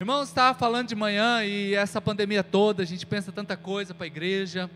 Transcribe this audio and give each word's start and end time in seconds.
Irmãos, 0.00 0.28
estava 0.28 0.56
falando 0.56 0.86
de 0.86 0.94
manhã 0.94 1.42
e 1.44 1.74
essa 1.74 2.00
pandemia 2.00 2.44
toda, 2.44 2.84
a 2.84 2.86
gente 2.86 3.04
pensa 3.04 3.32
tanta 3.32 3.56
coisa 3.56 3.92
para 3.92 4.04
a 4.04 4.06
igreja. 4.06 4.70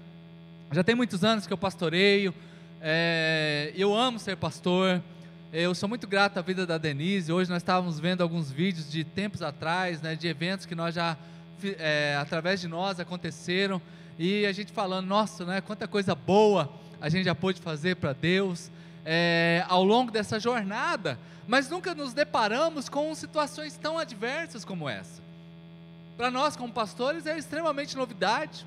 Já 0.72 0.82
tem 0.82 0.96
muitos 0.96 1.22
anos 1.22 1.46
que 1.46 1.52
eu 1.52 1.56
pastoreio, 1.56 2.34
é, 2.80 3.72
eu 3.76 3.94
amo 3.94 4.18
ser 4.18 4.36
pastor, 4.36 5.00
eu 5.52 5.76
sou 5.76 5.88
muito 5.88 6.08
grato 6.08 6.38
à 6.38 6.42
vida 6.42 6.66
da 6.66 6.76
Denise. 6.76 7.30
Hoje 7.30 7.48
nós 7.48 7.62
estávamos 7.62 8.00
vendo 8.00 8.20
alguns 8.20 8.50
vídeos 8.50 8.90
de 8.90 9.04
tempos 9.04 9.42
atrás, 9.42 10.02
né, 10.02 10.16
de 10.16 10.26
eventos 10.26 10.66
que 10.66 10.74
nós 10.74 10.92
já, 10.92 11.16
é, 11.78 12.18
através 12.20 12.60
de 12.60 12.66
nós, 12.66 12.98
aconteceram, 12.98 13.80
e 14.18 14.44
a 14.44 14.50
gente 14.50 14.72
falando, 14.72 15.06
nossa, 15.06 15.44
né, 15.44 15.60
quanta 15.60 15.86
coisa 15.86 16.16
boa 16.16 16.68
a 17.00 17.08
gente 17.08 17.26
já 17.26 17.34
pôde 17.34 17.60
fazer 17.60 17.94
para 17.94 18.12
Deus 18.12 18.72
é, 19.04 19.64
ao 19.68 19.84
longo 19.84 20.10
dessa 20.10 20.40
jornada 20.40 21.16
mas 21.46 21.68
nunca 21.68 21.94
nos 21.94 22.12
deparamos 22.12 22.88
com 22.88 23.14
situações 23.14 23.76
tão 23.76 23.98
adversas 23.98 24.64
como 24.64 24.88
essa. 24.88 25.22
Para 26.16 26.30
nós, 26.30 26.56
como 26.56 26.72
pastores, 26.72 27.26
é 27.26 27.36
extremamente 27.36 27.96
novidade. 27.96 28.66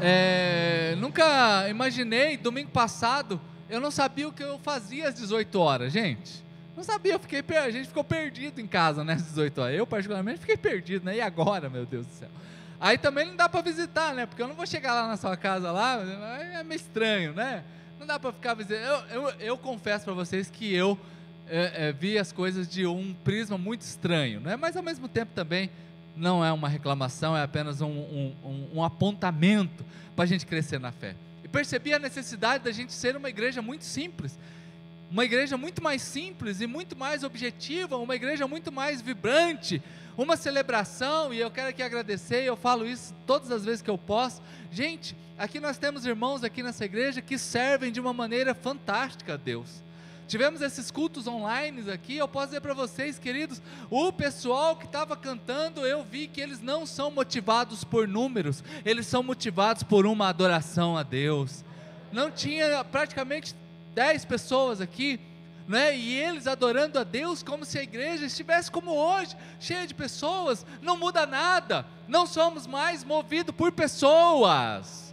É, 0.00 0.94
nunca 0.98 1.68
imaginei, 1.68 2.36
domingo 2.36 2.70
passado, 2.70 3.40
eu 3.70 3.80
não 3.80 3.90
sabia 3.90 4.28
o 4.28 4.32
que 4.32 4.42
eu 4.42 4.58
fazia 4.58 5.08
às 5.08 5.14
18 5.14 5.58
horas, 5.58 5.92
gente. 5.92 6.44
Não 6.76 6.82
sabia, 6.82 7.12
eu 7.12 7.20
fiquei, 7.20 7.42
a 7.56 7.70
gente 7.70 7.86
ficou 7.86 8.02
perdido 8.02 8.60
em 8.60 8.66
casa, 8.66 9.04
né, 9.04 9.14
às 9.14 9.22
18 9.22 9.60
horas. 9.60 9.76
Eu, 9.76 9.86
particularmente, 9.86 10.40
fiquei 10.40 10.56
perdido, 10.56 11.04
né, 11.04 11.16
e 11.16 11.20
agora, 11.20 11.70
meu 11.70 11.86
Deus 11.86 12.06
do 12.06 12.12
céu. 12.12 12.28
Aí 12.80 12.98
também 12.98 13.26
não 13.26 13.36
dá 13.36 13.48
para 13.48 13.60
visitar, 13.62 14.12
né, 14.12 14.26
porque 14.26 14.42
eu 14.42 14.48
não 14.48 14.54
vou 14.54 14.66
chegar 14.66 14.92
lá 14.94 15.06
na 15.06 15.16
sua 15.16 15.36
casa 15.36 15.70
lá, 15.70 16.00
é 16.52 16.62
meio 16.64 16.76
estranho, 16.76 17.32
né. 17.32 17.62
Não 18.04 18.08
dá 18.08 18.20
para 18.20 18.32
ficar 18.32 18.52
visitando. 18.52 18.82
Eu, 18.82 19.22
eu, 19.22 19.30
eu 19.40 19.58
confesso 19.58 20.04
para 20.04 20.12
vocês 20.12 20.50
que 20.50 20.74
eu 20.74 20.98
é, 21.48 21.88
é, 21.88 21.92
vi 21.92 22.18
as 22.18 22.32
coisas 22.32 22.68
de 22.68 22.86
um 22.86 23.14
prisma 23.24 23.56
muito 23.56 23.80
estranho, 23.80 24.40
né? 24.40 24.56
mas 24.56 24.76
ao 24.76 24.82
mesmo 24.82 25.08
tempo 25.08 25.32
também 25.34 25.70
não 26.14 26.44
é 26.44 26.52
uma 26.52 26.68
reclamação, 26.68 27.34
é 27.34 27.42
apenas 27.42 27.80
um, 27.80 27.88
um, 27.88 28.34
um, 28.44 28.68
um 28.74 28.84
apontamento 28.84 29.82
para 30.14 30.24
a 30.24 30.26
gente 30.26 30.44
crescer 30.44 30.78
na 30.78 30.92
fé. 30.92 31.16
E 31.42 31.48
percebi 31.48 31.94
a 31.94 31.98
necessidade 31.98 32.62
da 32.62 32.72
gente 32.72 32.92
ser 32.92 33.16
uma 33.16 33.30
igreja 33.30 33.62
muito 33.62 33.84
simples, 33.86 34.38
uma 35.10 35.24
igreja 35.24 35.56
muito 35.56 35.82
mais 35.82 36.02
simples 36.02 36.60
e 36.60 36.66
muito 36.66 36.96
mais 36.96 37.22
objetiva, 37.22 37.96
uma 37.96 38.14
igreja 38.14 38.46
muito 38.48 38.72
mais 38.72 39.00
vibrante, 39.00 39.82
uma 40.16 40.36
celebração, 40.36 41.32
e 41.32 41.40
eu 41.40 41.50
quero 41.50 41.68
aqui 41.68 41.82
agradecer, 41.82 42.44
eu 42.44 42.56
falo 42.56 42.86
isso 42.86 43.14
todas 43.26 43.50
as 43.50 43.64
vezes 43.64 43.82
que 43.82 43.90
eu 43.90 43.98
posso. 43.98 44.42
Gente, 44.70 45.16
aqui 45.38 45.60
nós 45.60 45.78
temos 45.78 46.06
irmãos 46.06 46.44
aqui 46.44 46.62
nessa 46.62 46.84
igreja 46.84 47.20
que 47.20 47.38
servem 47.38 47.92
de 47.92 48.00
uma 48.00 48.12
maneira 48.12 48.54
fantástica 48.54 49.34
a 49.34 49.36
Deus. 49.36 49.82
Tivemos 50.26 50.62
esses 50.62 50.90
cultos 50.90 51.26
online 51.26 51.90
aqui. 51.90 52.16
Eu 52.16 52.26
posso 52.26 52.46
dizer 52.46 52.60
para 52.60 52.72
vocês, 52.72 53.18
queridos, 53.18 53.60
o 53.90 54.10
pessoal 54.12 54.74
que 54.74 54.86
estava 54.86 55.16
cantando, 55.16 55.86
eu 55.86 56.02
vi 56.02 56.26
que 56.26 56.40
eles 56.40 56.60
não 56.60 56.86
são 56.86 57.10
motivados 57.10 57.84
por 57.84 58.08
números, 58.08 58.64
eles 58.84 59.06
são 59.06 59.22
motivados 59.22 59.82
por 59.82 60.06
uma 60.06 60.28
adoração 60.28 60.96
a 60.96 61.02
Deus. 61.02 61.62
Não 62.10 62.30
tinha 62.30 62.82
praticamente 62.84 63.54
10 63.94 64.24
pessoas 64.24 64.80
aqui, 64.80 65.20
né? 65.66 65.96
E 65.96 66.14
eles 66.16 66.46
adorando 66.46 66.98
a 66.98 67.04
Deus 67.04 67.42
como 67.42 67.64
se 67.64 67.78
a 67.78 67.82
igreja 67.82 68.26
estivesse 68.26 68.70
como 68.70 68.90
hoje, 68.90 69.36
cheia 69.58 69.86
de 69.86 69.94
pessoas, 69.94 70.66
não 70.82 70.98
muda 70.98 71.26
nada. 71.26 71.86
Não 72.06 72.26
somos 72.26 72.66
mais 72.66 73.02
movidos 73.02 73.54
por 73.54 73.72
pessoas 73.72 75.04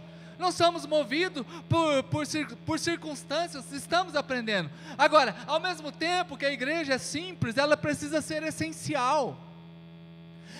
não 0.42 0.50
somos 0.50 0.84
movidos 0.84 1.46
por, 1.68 2.02
por, 2.04 2.26
por 2.66 2.78
circunstâncias, 2.78 3.72
estamos 3.72 4.16
aprendendo. 4.16 4.68
Agora, 4.98 5.36
ao 5.46 5.60
mesmo 5.60 5.92
tempo 5.92 6.36
que 6.36 6.44
a 6.44 6.52
igreja 6.52 6.94
é 6.94 6.98
simples, 6.98 7.56
ela 7.56 7.76
precisa 7.76 8.20
ser 8.20 8.42
essencial. 8.42 9.36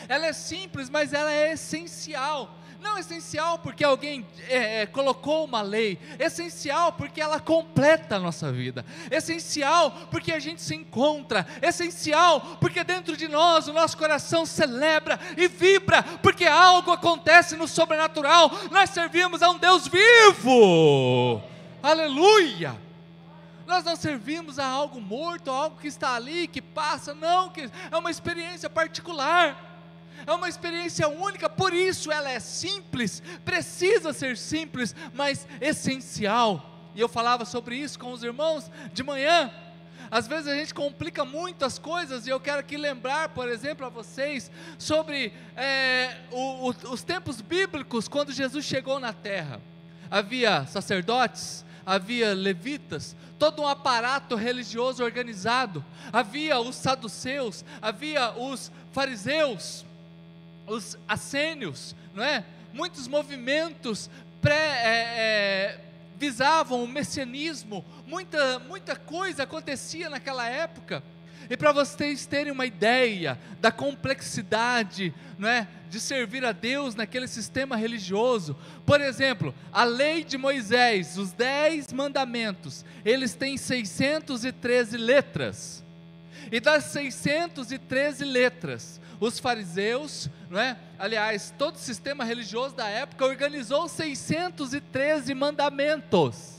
Ela 0.08 0.26
é 0.26 0.32
simples, 0.32 0.88
mas 0.88 1.12
ela 1.12 1.32
é 1.32 1.52
essencial. 1.52 2.54
Não 2.82 2.98
essencial 2.98 3.60
porque 3.60 3.84
alguém 3.84 4.26
é, 4.48 4.82
é, 4.82 4.86
colocou 4.86 5.44
uma 5.44 5.62
lei, 5.62 6.00
essencial 6.18 6.92
porque 6.92 7.20
ela 7.20 7.38
completa 7.38 8.16
a 8.16 8.18
nossa 8.18 8.50
vida, 8.50 8.84
essencial 9.08 9.92
porque 10.10 10.32
a 10.32 10.40
gente 10.40 10.60
se 10.60 10.74
encontra, 10.74 11.46
essencial 11.62 12.40
porque 12.60 12.82
dentro 12.82 13.16
de 13.16 13.28
nós 13.28 13.68
o 13.68 13.72
nosso 13.72 13.96
coração 13.96 14.44
celebra 14.44 15.20
e 15.36 15.46
vibra, 15.46 16.02
porque 16.22 16.44
algo 16.44 16.90
acontece 16.90 17.54
no 17.54 17.68
sobrenatural. 17.68 18.50
Nós 18.72 18.90
servimos 18.90 19.42
a 19.42 19.50
um 19.50 19.58
Deus 19.58 19.86
vivo, 19.86 21.40
aleluia. 21.80 22.76
Nós 23.64 23.84
não 23.84 23.94
servimos 23.94 24.58
a 24.58 24.66
algo 24.66 25.00
morto, 25.00 25.52
a 25.52 25.54
algo 25.54 25.78
que 25.80 25.86
está 25.86 26.16
ali, 26.16 26.48
que 26.48 26.60
passa, 26.60 27.14
não, 27.14 27.48
que 27.48 27.70
é 27.92 27.96
uma 27.96 28.10
experiência 28.10 28.68
particular 28.68 29.71
é 30.26 30.32
uma 30.32 30.48
experiência 30.48 31.08
única, 31.08 31.48
por 31.48 31.72
isso 31.72 32.10
ela 32.10 32.30
é 32.30 32.40
simples, 32.40 33.22
precisa 33.44 34.12
ser 34.12 34.36
simples, 34.36 34.94
mas 35.12 35.46
essencial. 35.60 36.90
E 36.94 37.00
eu 37.00 37.08
falava 37.08 37.44
sobre 37.44 37.76
isso 37.76 37.98
com 37.98 38.12
os 38.12 38.22
irmãos 38.22 38.70
de 38.92 39.02
manhã. 39.02 39.50
Às 40.10 40.26
vezes 40.26 40.46
a 40.46 40.54
gente 40.54 40.74
complica 40.74 41.24
muito 41.24 41.64
as 41.64 41.78
coisas, 41.78 42.26
e 42.26 42.30
eu 42.30 42.38
quero 42.38 42.60
aqui 42.60 42.76
lembrar, 42.76 43.30
por 43.30 43.48
exemplo, 43.48 43.86
a 43.86 43.88
vocês 43.88 44.50
sobre 44.78 45.32
é, 45.56 46.18
o, 46.30 46.68
o, 46.68 46.92
os 46.92 47.02
tempos 47.02 47.40
bíblicos, 47.40 48.08
quando 48.08 48.30
Jesus 48.30 48.64
chegou 48.64 49.00
na 49.00 49.14
terra. 49.14 49.58
Havia 50.10 50.66
sacerdotes, 50.66 51.64
havia 51.86 52.34
levitas, 52.34 53.16
todo 53.38 53.62
um 53.62 53.66
aparato 53.66 54.36
religioso 54.36 55.02
organizado, 55.02 55.82
havia 56.12 56.60
os 56.60 56.76
saduceus, 56.76 57.64
havia 57.80 58.32
os 58.32 58.70
fariseus, 58.92 59.86
os 60.66 60.98
assênios, 61.06 61.94
não 62.14 62.24
é? 62.24 62.44
Muitos 62.72 63.06
movimentos 63.06 64.08
pré, 64.40 64.54
é, 64.54 65.14
é, 65.16 65.80
visavam 66.18 66.82
o 66.82 66.88
messianismo, 66.88 67.84
muita, 68.06 68.58
muita 68.60 68.96
coisa 68.96 69.44
acontecia 69.44 70.10
naquela 70.10 70.48
época. 70.48 71.02
E 71.50 71.56
para 71.56 71.72
vocês 71.72 72.24
terem 72.26 72.52
uma 72.52 72.64
ideia 72.64 73.38
da 73.60 73.70
complexidade 73.70 75.12
não 75.38 75.48
é, 75.48 75.66
de 75.90 76.00
servir 76.00 76.44
a 76.44 76.52
Deus 76.52 76.94
naquele 76.94 77.26
sistema 77.26 77.76
religioso, 77.76 78.56
por 78.86 79.00
exemplo, 79.00 79.54
a 79.72 79.84
lei 79.84 80.24
de 80.24 80.38
Moisés, 80.38 81.18
os 81.18 81.32
dez 81.32 81.92
mandamentos, 81.92 82.84
eles 83.04 83.34
têm 83.34 83.56
613 83.56 84.96
letras. 84.96 85.84
E 86.50 86.60
das 86.60 86.84
613 86.84 88.24
letras, 88.24 89.00
os 89.22 89.38
fariseus, 89.38 90.28
não 90.50 90.58
é? 90.58 90.76
aliás, 90.98 91.54
todo 91.56 91.76
o 91.76 91.78
sistema 91.78 92.24
religioso 92.24 92.74
da 92.74 92.88
época 92.88 93.24
organizou 93.24 93.88
613 93.88 95.32
mandamentos. 95.32 96.56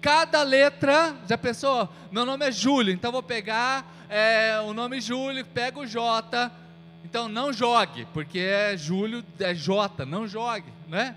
Cada 0.00 0.42
letra, 0.44 1.16
já 1.28 1.36
pensou? 1.36 1.88
Meu 2.12 2.24
nome 2.24 2.46
é 2.46 2.52
Júlio, 2.52 2.94
então 2.94 3.10
vou 3.10 3.24
pegar 3.24 3.92
é, 4.08 4.60
o 4.60 4.72
nome 4.72 5.00
Júlio, 5.00 5.44
pego 5.44 5.80
o 5.80 5.86
J. 5.86 6.48
Então 7.04 7.28
não 7.28 7.52
jogue, 7.52 8.06
porque 8.14 8.38
é 8.38 8.76
Júlio, 8.76 9.24
é 9.40 9.52
J, 9.52 10.06
não 10.06 10.28
jogue, 10.28 10.72
né? 10.88 11.16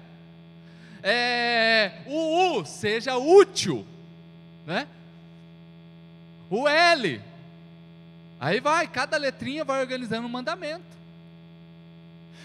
É, 1.04 2.02
o 2.08 2.58
U, 2.58 2.66
seja 2.66 3.16
útil, 3.16 3.86
né? 4.66 4.88
O 6.50 6.68
L, 6.68 7.22
Aí 8.44 8.60
vai, 8.60 8.86
cada 8.90 9.16
letrinha 9.16 9.64
vai 9.64 9.80
organizando 9.80 10.28
um 10.28 10.30
mandamento. 10.30 10.84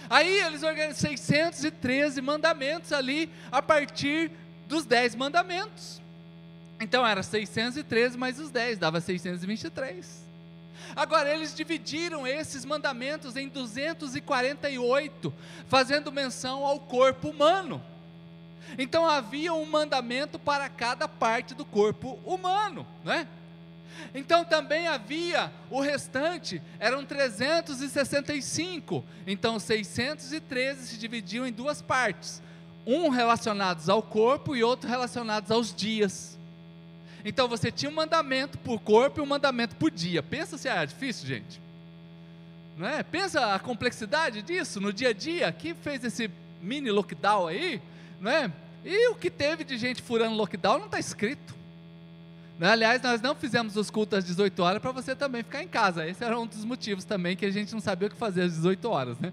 Aí 0.09 0.32
eles 0.42 0.62
organizam 0.62 0.94
613 0.94 2.20
mandamentos 2.20 2.92
ali 2.92 3.28
a 3.50 3.60
partir 3.60 4.31
dos 4.69 4.84
10 4.84 5.16
mandamentos. 5.16 6.00
Então 6.81 7.04
era 7.04 7.20
613 7.20 8.16
mais 8.16 8.38
os 8.38 8.48
10, 8.53 8.78
dava 8.78 9.00
623. 9.00 10.25
Agora 10.94 11.34
eles 11.34 11.53
dividiram 11.53 12.25
esses 12.25 12.64
mandamentos 12.64 13.34
em 13.34 13.48
248, 13.48 15.34
fazendo 15.67 16.12
menção 16.12 16.64
ao 16.64 16.78
corpo 16.78 17.31
humano. 17.31 17.82
Então 18.78 19.05
havia 19.05 19.52
um 19.52 19.67
mandamento 19.67 20.38
para 20.38 20.69
cada 20.69 21.08
parte 21.08 21.56
do 21.56 21.64
corpo 21.64 22.20
humano, 22.25 22.87
não 23.05 23.12
é? 23.12 23.26
Então 24.14 24.44
também 24.44 24.88
havia 24.88 25.52
o 25.70 25.80
restante, 25.80 26.62
eram 26.78 27.04
365. 27.04 29.04
Então 29.26 29.58
613 29.58 30.86
se 30.86 30.98
dividiam 30.98 31.46
em 31.46 31.52
duas 31.52 31.82
partes, 31.82 32.42
um 32.86 33.08
relacionados 33.08 33.88
ao 33.88 34.02
corpo 34.02 34.56
e 34.56 34.62
outro 34.62 34.88
relacionados 34.88 35.50
aos 35.50 35.74
dias. 35.74 36.38
Então 37.24 37.48
você 37.48 37.70
tinha 37.70 37.90
um 37.90 37.94
mandamento 37.94 38.56
por 38.58 38.80
corpo 38.80 39.20
e 39.20 39.22
um 39.22 39.26
mandamento 39.26 39.76
por 39.76 39.90
dia. 39.90 40.22
Pensa 40.22 40.56
se 40.56 40.68
era 40.68 40.84
difícil, 40.84 41.26
gente. 41.26 41.60
Não 42.76 42.86
é? 42.86 43.02
Pensa 43.02 43.54
a 43.54 43.58
complexidade 43.58 44.40
disso 44.40 44.80
no 44.80 44.92
dia 44.92 45.08
a 45.08 45.12
dia. 45.12 45.52
Quem 45.52 45.74
fez 45.74 46.04
esse 46.04 46.30
mini 46.62 46.90
lockdown 46.90 47.48
aí, 47.48 47.82
não 48.20 48.30
é? 48.30 48.52
E 48.84 49.08
o 49.08 49.16
que 49.16 49.30
teve 49.30 49.64
de 49.64 49.76
gente 49.76 50.00
furando 50.00 50.36
lockdown 50.36 50.78
não 50.78 50.86
está 50.86 50.98
escrito. 50.98 51.57
Aliás, 52.60 53.00
nós 53.00 53.20
não 53.20 53.34
fizemos 53.37 53.76
os 53.76 53.88
cultos 53.88 54.19
às 54.19 54.25
18 54.25 54.60
horas 54.60 54.82
para 54.82 54.90
você 54.90 55.14
também 55.14 55.44
ficar 55.44 55.62
em 55.62 55.69
casa. 55.69 56.06
Esse 56.06 56.25
era 56.25 56.38
um 56.38 56.46
dos 56.46 56.64
motivos 56.64 57.05
também 57.05 57.37
que 57.37 57.46
a 57.46 57.50
gente 57.50 57.72
não 57.72 57.81
sabia 57.81 58.08
o 58.08 58.10
que 58.10 58.16
fazer 58.16 58.43
às 58.43 58.55
18 58.55 58.88
horas, 58.90 59.19
né? 59.19 59.32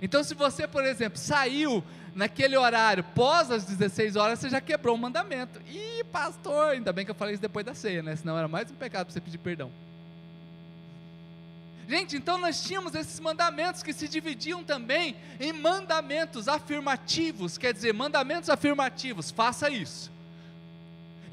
Então, 0.00 0.24
se 0.24 0.34
você, 0.34 0.66
por 0.66 0.84
exemplo, 0.84 1.18
saiu 1.18 1.84
naquele 2.14 2.56
horário 2.56 3.04
pós 3.14 3.50
as 3.50 3.64
16 3.64 4.16
horas, 4.16 4.38
você 4.38 4.48
já 4.48 4.60
quebrou 4.60 4.94
o 4.94 4.98
mandamento. 4.98 5.60
Ih, 5.68 6.04
pastor, 6.12 6.70
ainda 6.70 6.92
bem 6.92 7.04
que 7.04 7.10
eu 7.10 7.14
falei 7.14 7.34
isso 7.34 7.42
depois 7.42 7.64
da 7.64 7.74
ceia, 7.74 8.02
né? 8.02 8.16
Senão 8.16 8.38
era 8.38 8.48
mais 8.48 8.70
um 8.70 8.74
pecado 8.74 9.06
para 9.06 9.12
você 9.12 9.20
pedir 9.20 9.38
perdão. 9.38 9.70
Gente, 11.86 12.16
então 12.16 12.38
nós 12.38 12.62
tínhamos 12.64 12.94
esses 12.94 13.20
mandamentos 13.20 13.82
que 13.82 13.92
se 13.92 14.08
dividiam 14.08 14.64
também 14.64 15.16
em 15.38 15.52
mandamentos 15.52 16.48
afirmativos, 16.48 17.58
quer 17.58 17.74
dizer, 17.74 17.92
mandamentos 17.92 18.48
afirmativos, 18.48 19.30
faça 19.30 19.68
isso. 19.68 20.13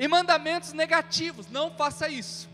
E 0.01 0.07
mandamentos 0.07 0.74
negativos, 0.74 1.45
não 1.51 1.69
faça 1.69 2.09
isso. 2.09 2.50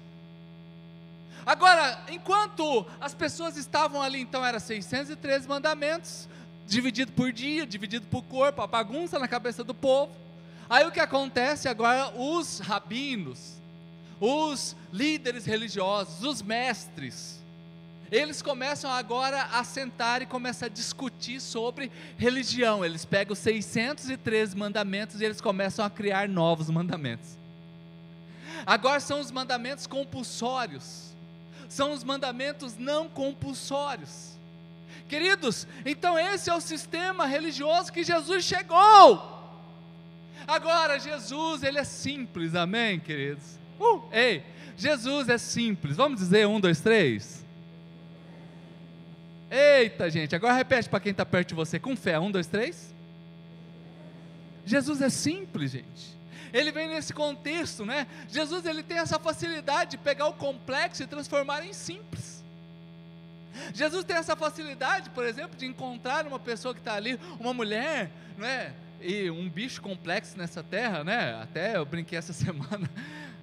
Agora, 1.46 1.98
enquanto 2.10 2.86
as 3.00 3.14
pessoas 3.14 3.56
estavam 3.56 4.02
ali, 4.02 4.20
então 4.20 4.46
era 4.46 4.60
613 4.60 5.48
mandamentos, 5.48 6.28
dividido 6.68 7.14
por 7.14 7.32
dia, 7.32 7.66
dividido 7.66 8.06
por 8.08 8.22
corpo, 8.24 8.62
a 8.62 8.68
bagunça 8.68 9.18
na 9.18 9.30
cabeça 9.30 9.64
do 9.64 9.74
povo. 9.74 10.12
Aí 10.70 10.86
o 10.86 10.92
que 10.92 11.00
acontece 11.00 11.70
agora? 11.70 12.12
Os 12.18 12.60
rabinos, 12.60 13.54
os 14.20 14.76
líderes 14.92 15.46
religiosos, 15.46 16.24
os 16.24 16.42
mestres, 16.42 17.37
eles 18.12 18.42
começam 18.42 18.92
agora 18.92 19.44
a 19.52 19.64
sentar 19.64 20.22
e 20.22 20.26
começam 20.26 20.68
a 20.68 20.70
discutir 20.70 21.40
sobre 21.40 21.92
religião. 22.18 22.84
Eles 22.84 23.06
pegam 23.06 23.34
os 23.34 23.40
613 23.40 24.56
mandamentos 24.56 25.22
e 25.22 25.26
eles 25.26 25.42
começam 25.42 25.84
a 25.84 25.90
criar 25.90 26.28
novos 26.28 26.70
mandamentos. 26.70 27.38
Agora 28.66 29.00
são 29.00 29.20
os 29.20 29.32
mandamentos 29.32 29.86
compulsórios 29.86 31.08
são 31.70 31.92
os 31.92 32.04
mandamentos 32.04 32.78
não 32.78 33.10
compulsórios. 33.10 34.38
Queridos, 35.08 35.68
então 35.86 36.18
esse 36.18 36.50
é 36.50 36.54
o 36.54 36.62
sistema 36.62 37.26
religioso 37.26 37.92
que 37.92 38.04
Jesus 38.04 38.44
chegou. 38.44 39.36
Agora, 40.48 41.00
Jesus, 41.00 41.64
ele 41.64 41.78
é 41.78 41.84
simples, 41.84 42.56
amém, 42.56 43.00
queridos? 43.00 43.60
Uh, 43.80 44.02
ei, 44.12 44.44
Jesus 44.78 45.30
é 45.30 45.38
simples. 45.38 45.96
Vamos 45.96 46.20
dizer 46.20 46.48
um, 46.48 46.60
dois, 46.60 46.80
três? 46.80 47.37
Eita, 49.50 50.10
gente, 50.10 50.36
agora 50.36 50.54
repete 50.54 50.90
para 50.90 51.00
quem 51.00 51.12
está 51.12 51.26
perto 51.26 51.50
de 51.50 51.56
você, 51.56 51.80
com 51.80 51.96
fé: 51.96 52.20
um, 52.20 52.32
dois, 52.32 52.48
três. 52.48 52.94
Jesus 54.66 55.02
é 55.02 55.10
simples, 55.10 55.72
gente 55.72 56.18
ele 56.54 56.72
vem 56.72 56.88
nesse 56.88 57.14
contexto, 57.14 57.86
né? 57.86 58.08
Jesus 58.30 58.66
ele 58.66 58.84
tem 58.84 58.98
essa 58.98 59.20
facilidade 59.20 59.92
de 59.92 59.98
pegar 59.98 60.28
o 60.28 60.34
complexo 60.34 61.04
e 61.04 61.08
transformar 61.08 61.66
em 61.66 61.74
simples. 61.74 62.44
Jesus 63.74 64.04
tem 64.04 64.16
essa 64.16 64.36
facilidade, 64.36 65.10
por 65.10 65.26
exemplo, 65.26 65.58
de 65.58 65.66
encontrar 65.66 66.26
uma 66.28 66.40
pessoa 66.40 66.74
que 66.74 66.80
está 66.80 66.94
ali, 66.94 67.20
uma 67.40 67.54
mulher, 67.54 68.12
né? 68.38 68.74
E 69.02 69.30
um 69.30 69.50
bicho 69.50 69.82
complexo 69.82 70.38
nessa 70.38 70.64
terra, 70.64 71.04
né? 71.04 71.40
Até 71.42 71.76
eu 71.76 71.86
brinquei 71.86 72.18
essa 72.18 72.34
semana, 72.34 72.90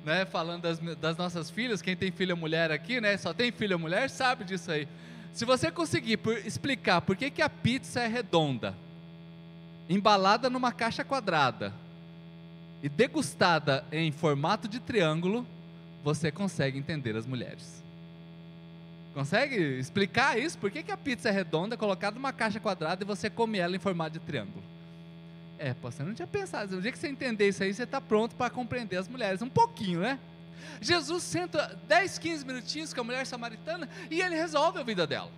né? 0.04 0.24
Falando 0.24 0.62
das, 0.62 0.78
das 0.96 1.16
nossas 1.16 1.50
filhas, 1.50 1.82
quem 1.82 1.96
tem 1.96 2.10
filha 2.10 2.36
mulher 2.36 2.70
aqui, 2.70 3.00
né? 3.00 3.16
Só 3.16 3.34
tem 3.34 3.50
filha 3.50 3.76
mulher, 3.76 4.08
sabe 4.08 4.44
disso 4.44 4.70
aí. 4.70 4.88
Se 5.34 5.44
você 5.44 5.68
conseguir 5.68 6.18
por, 6.18 6.38
explicar 6.46 7.00
por 7.00 7.16
que, 7.16 7.28
que 7.28 7.42
a 7.42 7.50
pizza 7.50 8.00
é 8.00 8.06
redonda, 8.06 8.72
embalada 9.90 10.48
numa 10.48 10.70
caixa 10.70 11.04
quadrada, 11.04 11.74
e 12.80 12.88
degustada 12.88 13.84
em 13.90 14.12
formato 14.12 14.68
de 14.68 14.78
triângulo, 14.78 15.44
você 16.04 16.30
consegue 16.30 16.78
entender 16.78 17.16
as 17.16 17.26
mulheres. 17.26 17.82
Consegue 19.12 19.56
explicar 19.56 20.38
isso? 20.38 20.56
Por 20.56 20.70
que, 20.70 20.84
que 20.84 20.92
a 20.92 20.96
pizza 20.96 21.30
é 21.30 21.32
redonda, 21.32 21.76
colocada 21.76 22.14
numa 22.14 22.32
caixa 22.32 22.60
quadrada 22.60 23.02
e 23.02 23.06
você 23.06 23.28
come 23.28 23.58
ela 23.58 23.74
em 23.74 23.78
formato 23.80 24.12
de 24.12 24.20
triângulo? 24.20 24.62
É, 25.58 25.74
você 25.82 26.04
não 26.04 26.14
tinha 26.14 26.28
pensado. 26.28 26.76
No 26.76 26.82
dia 26.82 26.92
que 26.92 26.98
você 26.98 27.08
entender 27.08 27.48
isso 27.48 27.62
aí, 27.62 27.74
você 27.74 27.82
está 27.84 28.00
pronto 28.00 28.36
para 28.36 28.50
compreender 28.50 28.98
as 28.98 29.08
mulheres. 29.08 29.42
Um 29.42 29.48
pouquinho, 29.48 30.00
né? 30.00 30.18
Jesus 30.80 31.22
senta 31.22 31.78
10, 31.88 32.18
15 32.18 32.44
minutinhos 32.44 32.92
com 32.92 33.00
a 33.00 33.04
mulher 33.04 33.26
samaritana 33.26 33.88
e 34.10 34.20
ele 34.20 34.34
resolve 34.34 34.78
a 34.78 34.82
vida 34.82 35.06
dela. 35.06 35.30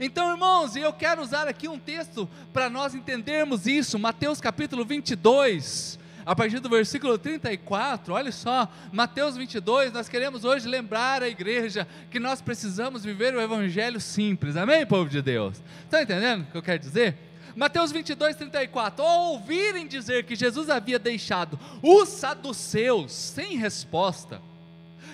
Então, 0.00 0.30
irmãos, 0.30 0.76
eu 0.76 0.92
quero 0.92 1.22
usar 1.22 1.48
aqui 1.48 1.66
um 1.68 1.78
texto 1.78 2.28
para 2.52 2.68
nós 2.68 2.94
entendermos 2.94 3.66
isso, 3.66 3.98
Mateus 3.98 4.40
capítulo 4.40 4.84
22, 4.84 5.98
a 6.24 6.36
partir 6.36 6.60
do 6.60 6.68
versículo 6.68 7.16
34, 7.16 8.12
olha 8.12 8.30
só, 8.30 8.68
Mateus 8.92 9.36
22, 9.36 9.92
nós 9.92 10.08
queremos 10.08 10.44
hoje 10.44 10.68
lembrar 10.68 11.22
a 11.22 11.28
igreja 11.28 11.88
que 12.10 12.20
nós 12.20 12.42
precisamos 12.42 13.02
viver 13.02 13.34
o 13.34 13.40
evangelho 13.40 14.00
simples, 14.00 14.56
amém, 14.56 14.86
povo 14.86 15.08
de 15.08 15.22
Deus? 15.22 15.62
Está 15.84 16.02
entendendo 16.02 16.42
o 16.42 16.46
que 16.46 16.58
eu 16.58 16.62
quero 16.62 16.78
dizer? 16.78 17.29
Mateus 17.56 17.92
22, 17.92 18.36
34, 18.36 19.04
ao 19.04 19.32
ouvirem 19.32 19.86
dizer 19.86 20.24
que 20.24 20.36
Jesus 20.36 20.70
havia 20.70 20.98
deixado 20.98 21.58
os 21.82 22.08
saduceus 22.08 23.12
sem 23.12 23.56
resposta, 23.56 24.40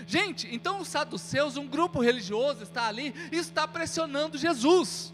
Gente, 0.06 0.48
então 0.54 0.80
os 0.80 0.88
saduceus, 0.88 1.56
um 1.56 1.66
grupo 1.66 2.00
religioso 2.00 2.62
está 2.62 2.86
ali 2.86 3.12
e 3.32 3.36
está 3.36 3.66
pressionando 3.66 4.38
Jesus. 4.38 5.12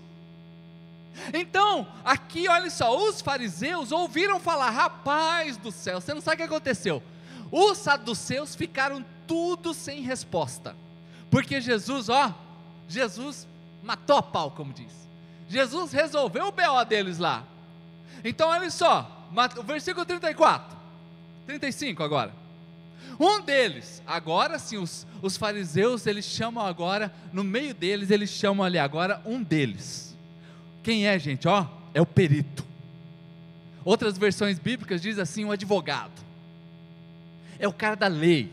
Então, 1.33 1.87
aqui 2.05 2.49
olha 2.49 2.71
só, 2.71 2.95
os 3.09 3.21
fariseus 3.21 3.91
ouviram 3.91 4.39
falar, 4.39 4.71
rapaz 4.71 5.57
do 5.57 5.71
céu, 5.71 6.01
você 6.01 6.13
não 6.13 6.21
sabe 6.21 6.35
o 6.35 6.37
que 6.39 6.43
aconteceu. 6.55 7.03
Os 7.51 7.79
saduceus 7.79 8.55
ficaram 8.55 9.05
tudo 9.27 9.73
sem 9.73 10.03
resposta. 10.03 10.77
Porque 11.31 11.61
Jesus, 11.61 12.09
ó, 12.09 12.35
Jesus 12.89 13.47
matou 13.83 14.17
a 14.17 14.23
pau, 14.23 14.51
como 14.51 14.73
diz. 14.73 15.01
Jesus 15.52 15.93
resolveu 15.93 16.46
o 16.46 16.52
BO 16.52 16.84
deles 16.88 17.19
lá. 17.19 17.44
Então, 18.25 18.49
olha 18.49 18.70
só, 18.70 19.28
o 19.58 19.62
versículo 19.62 20.06
34, 20.06 20.76
35 21.46 22.02
agora. 22.02 22.32
Um 23.20 23.40
deles, 23.40 24.02
agora 24.06 24.58
sim, 24.58 24.78
os, 24.78 25.06
os 25.20 25.37
fariseus, 25.37 26.06
eles 26.06 26.25
chamam 26.25 26.64
agora, 26.64 27.12
no 27.32 27.44
meio 27.44 27.75
deles, 27.75 28.10
eles 28.10 28.31
chamam 28.31 28.64
ali 28.64 28.78
agora 28.78 29.20
um 29.25 29.43
deles 29.43 30.12
quem 30.82 31.06
é, 31.06 31.19
gente? 31.19 31.46
Ó, 31.46 31.66
é 31.94 32.00
o 32.00 32.06
perito. 32.06 32.64
Outras 33.84 34.19
versões 34.19 34.58
bíblicas 34.58 35.00
diz 35.00 35.19
assim, 35.19 35.44
um 35.44 35.52
advogado. 35.52 36.20
É 37.58 37.69
o 37.69 37.72
cara 37.72 37.94
da 37.94 38.08
lei. 38.08 38.52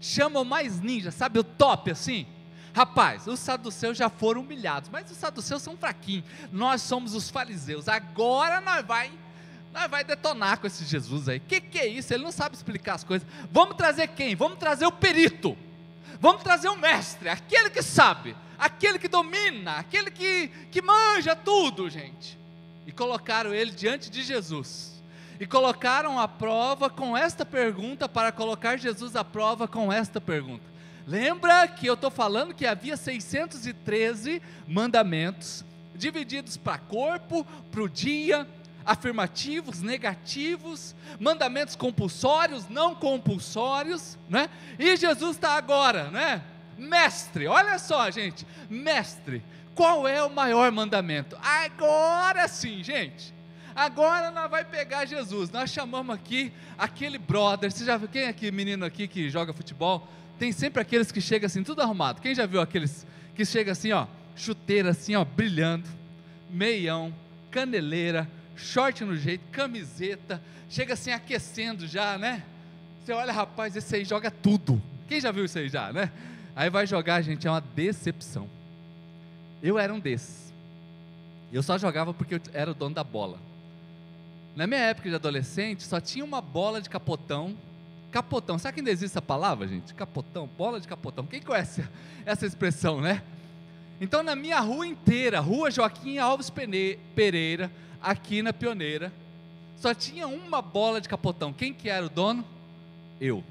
Chama 0.00 0.40
o 0.40 0.44
mais 0.44 0.80
ninja, 0.80 1.10
sabe 1.10 1.38
o 1.38 1.44
top 1.44 1.90
assim? 1.90 2.26
Rapaz, 2.74 3.26
os 3.26 3.38
saduceus 3.38 3.96
já 3.96 4.10
foram 4.10 4.40
humilhados, 4.40 4.90
mas 4.90 5.10
os 5.10 5.16
saduceus 5.16 5.62
são 5.62 5.76
fraquinhos. 5.76 6.24
Nós 6.50 6.82
somos 6.82 7.14
os 7.14 7.30
fariseus. 7.30 7.88
Agora 7.88 8.60
nós 8.60 8.84
vai 8.84 9.12
nós 9.72 9.90
vai 9.90 10.04
detonar 10.04 10.58
com 10.58 10.66
esse 10.66 10.84
Jesus 10.84 11.28
aí. 11.28 11.40
Que 11.40 11.60
que 11.60 11.78
é 11.78 11.86
isso? 11.86 12.12
Ele 12.12 12.22
não 12.22 12.32
sabe 12.32 12.54
explicar 12.54 12.94
as 12.94 13.04
coisas. 13.04 13.26
Vamos 13.50 13.76
trazer 13.76 14.08
quem? 14.08 14.34
Vamos 14.34 14.58
trazer 14.58 14.86
o 14.86 14.92
perito. 14.92 15.56
Vamos 16.20 16.42
trazer 16.42 16.68
o 16.68 16.76
mestre, 16.76 17.28
aquele 17.28 17.70
que 17.70 17.82
sabe 17.82 18.36
aquele 18.58 18.98
que 18.98 19.08
domina, 19.08 19.72
aquele 19.72 20.10
que, 20.10 20.48
que 20.70 20.82
manja 20.82 21.34
tudo, 21.36 21.88
gente. 21.88 22.38
E 22.86 22.92
colocaram 22.92 23.54
ele 23.54 23.70
diante 23.70 24.10
de 24.10 24.22
Jesus. 24.22 25.02
E 25.38 25.46
colocaram 25.46 26.18
a 26.18 26.28
prova 26.28 26.88
com 26.88 27.16
esta 27.16 27.44
pergunta, 27.44 28.08
para 28.08 28.30
colocar 28.30 28.76
Jesus 28.76 29.16
à 29.16 29.24
prova 29.24 29.66
com 29.66 29.92
esta 29.92 30.20
pergunta. 30.20 30.62
Lembra 31.06 31.68
que 31.68 31.86
eu 31.86 31.94
estou 31.94 32.10
falando 32.10 32.54
que 32.54 32.66
havia 32.66 32.96
613 32.96 34.40
mandamentos, 34.66 35.64
divididos 35.94 36.56
para 36.56 36.78
corpo, 36.78 37.46
para 37.70 37.82
o 37.82 37.88
dia, 37.88 38.48
afirmativos, 38.84 39.82
negativos, 39.82 40.94
mandamentos 41.20 41.76
compulsórios, 41.76 42.68
não 42.68 42.94
compulsórios, 42.94 44.18
né? 44.28 44.48
E 44.78 44.96
Jesus 44.96 45.36
está 45.36 45.56
agora, 45.56 46.10
né? 46.10 46.42
Mestre, 46.76 47.46
olha 47.46 47.78
só, 47.78 48.10
gente, 48.10 48.46
mestre, 48.68 49.42
qual 49.74 50.08
é 50.08 50.22
o 50.22 50.30
maior 50.30 50.72
mandamento? 50.72 51.36
Agora 51.42 52.48
sim, 52.48 52.82
gente. 52.82 53.34
Agora 53.74 54.30
nós 54.30 54.48
vai 54.48 54.64
pegar 54.64 55.04
Jesus. 55.04 55.50
Nós 55.50 55.70
chamamos 55.70 56.14
aqui 56.14 56.52
aquele 56.78 57.18
brother. 57.18 57.72
Você 57.72 57.84
já 57.84 57.96
viu 57.96 58.08
quem 58.08 58.22
é 58.22 58.28
aqui, 58.28 58.50
menino 58.52 58.84
aqui 58.84 59.08
que 59.08 59.28
joga 59.28 59.52
futebol? 59.52 60.08
Tem 60.38 60.52
sempre 60.52 60.80
aqueles 60.80 61.12
que 61.12 61.20
chegam 61.20 61.46
assim, 61.46 61.62
tudo 61.62 61.82
arrumado. 61.82 62.20
Quem 62.20 62.34
já 62.34 62.46
viu 62.46 62.60
aqueles 62.60 63.06
que 63.34 63.44
chega 63.44 63.72
assim, 63.72 63.92
ó, 63.92 64.06
chuteira 64.36 64.90
assim, 64.90 65.14
ó, 65.14 65.24
brilhando, 65.24 65.88
meião, 66.50 67.14
caneleira, 67.50 68.28
short 68.56 69.04
no 69.04 69.16
jeito, 69.16 69.44
camiseta, 69.50 70.42
chega 70.68 70.94
assim 70.94 71.12
aquecendo 71.12 71.86
já, 71.86 72.18
né? 72.18 72.42
Você 73.04 73.12
olha, 73.12 73.32
rapaz, 73.32 73.76
esse 73.76 73.94
aí 73.96 74.04
joga 74.04 74.30
tudo. 74.30 74.80
Quem 75.08 75.20
já 75.20 75.30
viu 75.30 75.44
isso 75.44 75.58
aí 75.58 75.68
já, 75.68 75.92
né? 75.92 76.10
Aí 76.56 76.70
vai 76.70 76.86
jogar, 76.86 77.20
gente, 77.22 77.46
é 77.46 77.50
uma 77.50 77.60
decepção. 77.60 78.48
Eu 79.62 79.78
era 79.78 79.92
um 79.92 80.00
desses. 80.00 80.52
Eu 81.52 81.62
só 81.62 81.78
jogava 81.78 82.12
porque 82.12 82.34
eu 82.34 82.40
era 82.52 82.70
o 82.70 82.74
dono 82.74 82.94
da 82.94 83.04
bola. 83.04 83.38
Na 84.56 84.66
minha 84.66 84.80
época 84.80 85.08
de 85.08 85.14
adolescente, 85.14 85.82
só 85.82 86.00
tinha 86.00 86.24
uma 86.24 86.40
bola 86.40 86.80
de 86.80 86.88
capotão, 86.88 87.56
capotão. 88.14 88.60
Sabe 88.60 88.74
que 88.74 88.80
ainda 88.80 88.92
existe 88.92 89.12
essa 89.12 89.20
palavra, 89.20 89.66
gente? 89.66 89.92
Capotão, 89.92 90.48
bola 90.56 90.78
de 90.78 90.86
capotão. 90.86 91.26
Quem 91.26 91.42
conhece 91.42 91.84
essa 92.24 92.46
expressão, 92.46 93.00
né? 93.00 93.24
Então, 94.00 94.22
na 94.22 94.36
minha 94.36 94.60
rua 94.60 94.86
inteira, 94.86 95.40
Rua 95.40 95.68
Joaquim 95.68 96.18
Alves 96.18 96.48
Pereira, 96.48 97.72
aqui 98.00 98.40
na 98.40 98.52
Pioneira, 98.52 99.12
só 99.76 99.92
tinha 99.92 100.28
uma 100.28 100.62
bola 100.62 101.00
de 101.00 101.08
capotão. 101.08 101.52
Quem 101.52 101.74
que 101.74 101.88
era 101.88 102.06
o 102.06 102.08
dono? 102.08 102.44
Eu. 103.20 103.42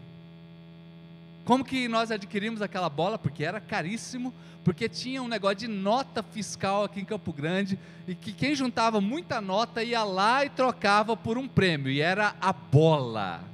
Como 1.43 1.65
que 1.65 1.89
nós 1.89 2.09
adquirimos 2.09 2.61
aquela 2.61 2.87
bola? 2.87 3.17
Porque 3.17 3.43
era 3.43 3.59
caríssimo, 3.59 4.33
porque 4.63 4.87
tinha 4.87 5.21
um 5.21 5.27
negócio 5.27 5.57
de 5.57 5.67
nota 5.67 6.23
fiscal 6.23 6.85
aqui 6.85 7.01
em 7.01 7.05
Campo 7.05 7.33
Grande, 7.33 7.77
e 8.07 8.15
que 8.15 8.31
quem 8.31 8.55
juntava 8.55 9.01
muita 9.01 9.41
nota 9.41 9.83
ia 9.83 10.05
lá 10.05 10.45
e 10.45 10.49
trocava 10.49 11.17
por 11.17 11.37
um 11.37 11.49
prêmio, 11.49 11.91
e 11.91 11.99
era 11.99 12.33
a 12.39 12.53
bola. 12.53 13.52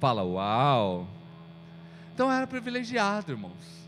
Fala, 0.00 0.24
uau! 0.24 1.06
Então 2.14 2.26
eu 2.26 2.32
era 2.32 2.46
privilegiado, 2.46 3.30
irmãos. 3.30 3.80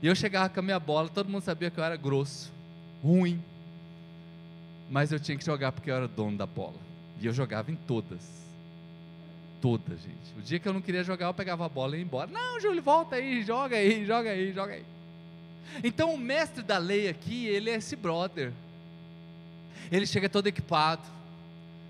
E 0.00 0.06
eu 0.06 0.14
chegava 0.14 0.48
com 0.48 0.60
a 0.60 0.62
minha 0.62 0.78
bola, 0.78 1.08
todo 1.08 1.28
mundo 1.28 1.42
sabia 1.42 1.70
que 1.70 1.80
eu 1.80 1.84
era 1.84 1.96
grosso, 1.96 2.52
ruim, 3.02 3.42
mas 4.90 5.10
eu 5.10 5.18
tinha 5.18 5.36
que 5.36 5.44
jogar 5.44 5.72
porque 5.72 5.90
eu 5.90 5.96
era 5.96 6.06
dono 6.06 6.36
da 6.36 6.46
bola. 6.46 6.78
E 7.20 7.26
eu 7.26 7.32
jogava 7.32 7.70
em 7.70 7.76
todas 7.76 8.42
toda, 9.62 9.96
gente. 9.96 10.36
O 10.36 10.42
dia 10.42 10.58
que 10.58 10.68
eu 10.68 10.72
não 10.72 10.82
queria 10.82 11.04
jogar, 11.04 11.26
eu 11.26 11.34
pegava 11.34 11.64
a 11.64 11.68
bola 11.68 11.94
e 11.94 12.00
ia 12.00 12.04
embora. 12.04 12.28
Não, 12.28 12.60
Júlio, 12.60 12.82
volta 12.82 13.14
aí, 13.14 13.44
joga 13.44 13.76
aí, 13.76 14.04
joga 14.04 14.30
aí, 14.30 14.52
joga 14.52 14.72
aí. 14.74 14.84
Então 15.84 16.12
o 16.12 16.18
mestre 16.18 16.62
da 16.62 16.76
lei 16.76 17.08
aqui, 17.08 17.46
ele 17.46 17.70
é 17.70 17.76
esse 17.76 17.94
brother. 17.94 18.52
Ele 19.90 20.04
chega 20.04 20.28
todo 20.28 20.48
equipado, 20.48 21.02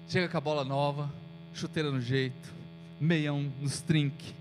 chega 0.07 0.29
com 0.29 0.37
a 0.37 0.41
bola 0.41 0.65
nova, 0.65 1.11
chuteira 1.55 1.91
no 1.91 2.01
jeito, 2.01 2.53
meião 3.01 3.53
nos 3.61 3.81
trinque, 3.81 4.35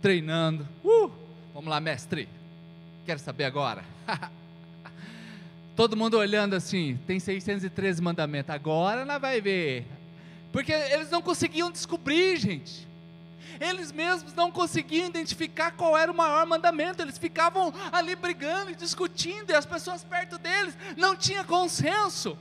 treinando. 0.00 0.66
Uh! 0.84 1.10
Vamos 1.54 1.70
lá, 1.70 1.80
mestre. 1.80 2.28
Quero 3.04 3.18
saber 3.18 3.44
agora. 3.44 3.84
Todo 5.74 5.96
mundo 5.96 6.18
olhando 6.18 6.54
assim, 6.54 6.98
tem 7.06 7.20
613 7.20 8.02
mandamentos. 8.02 8.50
Agora 8.50 9.04
nós 9.04 9.20
vai 9.20 9.40
ver. 9.40 9.86
Porque 10.52 10.72
eles 10.72 11.10
não 11.10 11.22
conseguiam 11.22 11.70
descobrir, 11.70 12.36
gente. 12.36 12.88
Eles 13.60 13.90
mesmos 13.92 14.34
não 14.34 14.50
conseguiam 14.50 15.08
identificar 15.08 15.72
qual 15.72 15.96
era 15.96 16.10
o 16.10 16.14
maior 16.14 16.46
mandamento. 16.46 17.02
Eles 17.02 17.18
ficavam 17.18 17.72
ali 17.92 18.14
brigando 18.14 18.70
e 18.70 18.74
discutindo, 18.74 19.50
e 19.50 19.54
as 19.54 19.66
pessoas 19.66 20.04
perto 20.04 20.38
deles 20.38 20.76
não 20.96 21.16
tinham 21.16 21.44
consenso. 21.44 22.38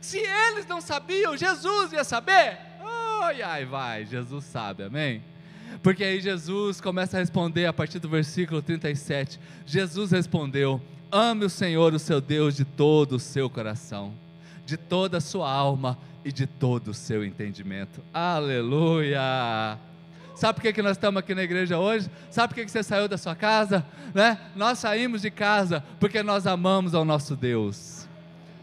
Se 0.00 0.18
eles 0.18 0.66
não 0.66 0.80
sabiam, 0.80 1.36
Jesus 1.36 1.92
ia 1.92 2.04
saber. 2.04 2.67
Ai, 3.20 3.42
ai, 3.42 3.64
vai, 3.64 4.06
Jesus 4.06 4.44
sabe, 4.44 4.84
amém? 4.84 5.22
Porque 5.82 6.04
aí 6.04 6.20
Jesus 6.20 6.80
começa 6.80 7.16
a 7.16 7.20
responder 7.20 7.66
a 7.66 7.72
partir 7.72 7.98
do 7.98 8.08
versículo 8.08 8.62
37. 8.62 9.40
Jesus 9.66 10.12
respondeu: 10.12 10.80
Ame 11.10 11.44
o 11.44 11.50
Senhor, 11.50 11.92
o 11.94 11.98
seu 11.98 12.20
Deus, 12.20 12.56
de 12.56 12.64
todo 12.64 13.16
o 13.16 13.20
seu 13.20 13.50
coração, 13.50 14.14
de 14.64 14.76
toda 14.76 15.18
a 15.18 15.20
sua 15.20 15.50
alma 15.50 15.98
e 16.24 16.30
de 16.30 16.46
todo 16.46 16.88
o 16.88 16.94
seu 16.94 17.24
entendimento. 17.24 18.02
Aleluia! 18.14 19.78
Sabe 20.34 20.54
por 20.54 20.62
que, 20.62 20.72
que 20.72 20.82
nós 20.82 20.92
estamos 20.92 21.18
aqui 21.18 21.34
na 21.34 21.42
igreja 21.42 21.78
hoje? 21.78 22.08
Sabe 22.30 22.48
por 22.48 22.54
que, 22.54 22.64
que 22.64 22.70
você 22.70 22.84
saiu 22.84 23.08
da 23.08 23.18
sua 23.18 23.34
casa? 23.34 23.84
Né? 24.14 24.38
Nós 24.54 24.78
saímos 24.78 25.22
de 25.22 25.32
casa 25.32 25.82
porque 25.98 26.22
nós 26.22 26.46
amamos 26.46 26.94
ao 26.94 27.04
nosso 27.04 27.34
Deus. 27.34 27.97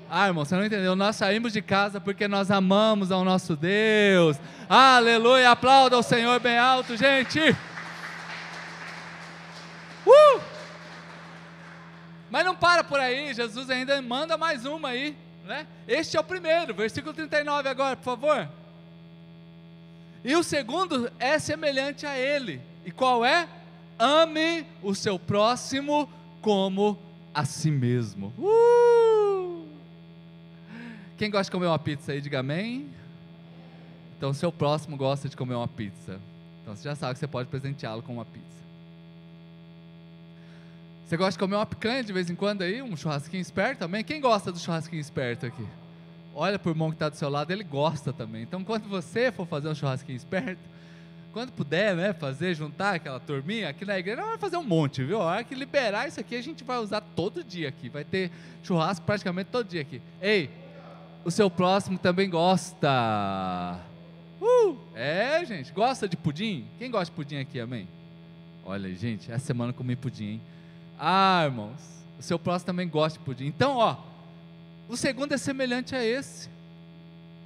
Ah, 0.10 0.28
irmão, 0.28 0.46
você 0.46 0.56
não 0.56 0.66
entendeu? 0.66 0.96
Nós 0.96 1.16
saímos 1.16 1.52
de 1.52 1.62
casa 1.62 2.00
porque 2.00 2.28
nós 2.28 2.52
amamos 2.52 3.12
ao 3.12 3.24
nosso 3.24 3.56
Deus. 3.56 4.38
Aleluia! 4.70 5.52
Aplauda 5.52 5.98
o 5.98 6.04
Senhor 6.04 6.40
bem 6.40 6.58
alto, 6.58 6.96
gente. 6.96 7.40
Uh! 10.06 10.42
Mas 12.30 12.46
não 12.46 12.56
para 12.56 12.84
por 12.84 13.00
aí, 13.00 13.34
Jesus 13.34 13.70
ainda 13.70 14.00
manda 14.02 14.38
mais 14.38 14.66
uma 14.66 14.90
aí. 14.90 15.18
Né? 15.44 15.66
Este 15.88 16.18
é 16.18 16.20
o 16.20 16.24
primeiro, 16.24 16.74
versículo 16.74 17.14
39 17.14 17.70
agora, 17.70 17.96
por 17.96 18.04
favor. 18.04 18.50
E 20.24 20.36
o 20.36 20.44
segundo 20.44 21.12
é 21.20 21.38
semelhante 21.40 22.06
a 22.06 22.18
ele. 22.18 22.62
E 22.84 22.92
qual 22.92 23.24
é? 23.24 23.48
Ame 23.98 24.66
o 24.84 24.94
seu 24.94 25.18
próximo 25.18 26.10
como 26.42 27.00
a 27.34 27.46
si 27.46 27.72
mesmo. 27.72 28.34
Uh! 28.38 28.85
Quem 31.18 31.30
gosta 31.30 31.46
de 31.46 31.52
comer 31.52 31.68
uma 31.68 31.80
pizza 31.80 32.12
aí, 32.12 32.20
diga 32.20 32.40
amém. 32.40 32.90
Então, 34.18 34.34
seu 34.34 34.52
próximo 34.52 34.98
gosta 34.98 35.30
de 35.30 35.38
comer 35.38 35.56
uma 35.56 35.68
pizza. 35.68 36.20
Então, 36.62 36.76
você 36.76 36.84
já 36.84 36.96
sabe 36.96 37.14
que 37.14 37.20
você 37.20 37.28
pode 37.28 37.48
presenteá-lo 37.48 38.02
com 38.02 38.14
uma 38.14 38.26
pizza. 38.26 38.46
Você 41.06 41.16
gosta 41.16 41.34
de 41.34 41.40
comer 41.40 41.56
uma 41.56 41.66
picanha 41.66 42.04
de 42.04 42.12
vez 42.12 42.30
em 42.30 42.36
quando 42.36 42.64
aí? 42.64 42.82
Um 42.82 42.98
churrasquinho 42.98 43.40
esperto 43.40 43.80
também? 43.80 44.04
Quem 44.04 44.20
gosta 44.20 44.52
do 44.52 44.60
churrasquinho 44.60 45.00
esperto 45.00 45.46
aqui? 45.46 45.66
Olha 46.34 46.60
para 46.60 46.68
o 46.68 46.72
irmão 46.74 46.90
que 46.90 46.96
está 46.96 47.08
do 47.08 47.16
seu 47.16 47.30
lado, 47.30 47.52
ele 47.52 47.64
gosta 47.64 48.12
também. 48.12 48.42
Então, 48.42 48.64
quando 48.64 48.90
você 48.90 49.32
for 49.32 49.48
fazer 49.48 49.70
um 49.70 49.76
churrasquinho 49.76 50.18
esperto, 50.18 50.60
quando 51.32 51.52
puder, 51.52 51.96
né, 51.96 52.14
fazer, 52.14 52.56
juntar 52.56 52.96
aquela 52.96 53.20
turminha, 53.20 53.70
aqui 53.70 53.86
na 53.86 54.00
igreja 54.00 54.22
vai 54.22 54.38
fazer 54.38 54.58
um 54.58 54.64
monte, 54.64 55.04
viu? 55.04 55.22
A 55.22 55.26
hora 55.26 55.44
que 55.44 55.54
liberar 55.54 56.08
isso 56.08 56.20
aqui, 56.20 56.36
a 56.36 56.42
gente 56.42 56.64
vai 56.64 56.78
usar 56.80 57.02
todo 57.02 57.44
dia 57.44 57.70
aqui. 57.70 57.88
Vai 57.88 58.04
ter 58.04 58.32
churrasco 58.64 59.06
praticamente 59.06 59.50
todo 59.52 59.68
dia 59.68 59.82
aqui. 59.82 60.02
Ei, 60.22 60.50
o 61.26 61.32
seu 61.32 61.50
próximo 61.50 61.98
também 61.98 62.30
gosta. 62.30 63.80
Uh, 64.40 64.78
é, 64.94 65.44
gente, 65.44 65.74
gosta 65.74 66.08
de 66.08 66.16
pudim? 66.16 66.68
Quem 66.78 66.92
gosta 66.92 67.06
de 67.06 67.12
pudim 67.12 67.38
aqui, 67.38 67.60
amém? 67.60 67.88
Olha, 68.64 68.94
gente, 68.94 69.32
essa 69.32 69.44
semana 69.44 69.72
eu 69.72 69.74
comi 69.74 69.96
pudim, 69.96 70.26
hein? 70.26 70.42
Ah, 71.00 71.42
irmãos, 71.46 72.06
o 72.20 72.22
seu 72.22 72.38
próximo 72.38 72.68
também 72.68 72.88
gosta 72.88 73.18
de 73.18 73.26
pudim. 73.26 73.48
Então, 73.48 73.76
ó, 73.78 73.98
o 74.88 74.96
segundo 74.96 75.34
é 75.34 75.38
semelhante 75.38 75.96
a 75.96 76.06
esse. 76.06 76.48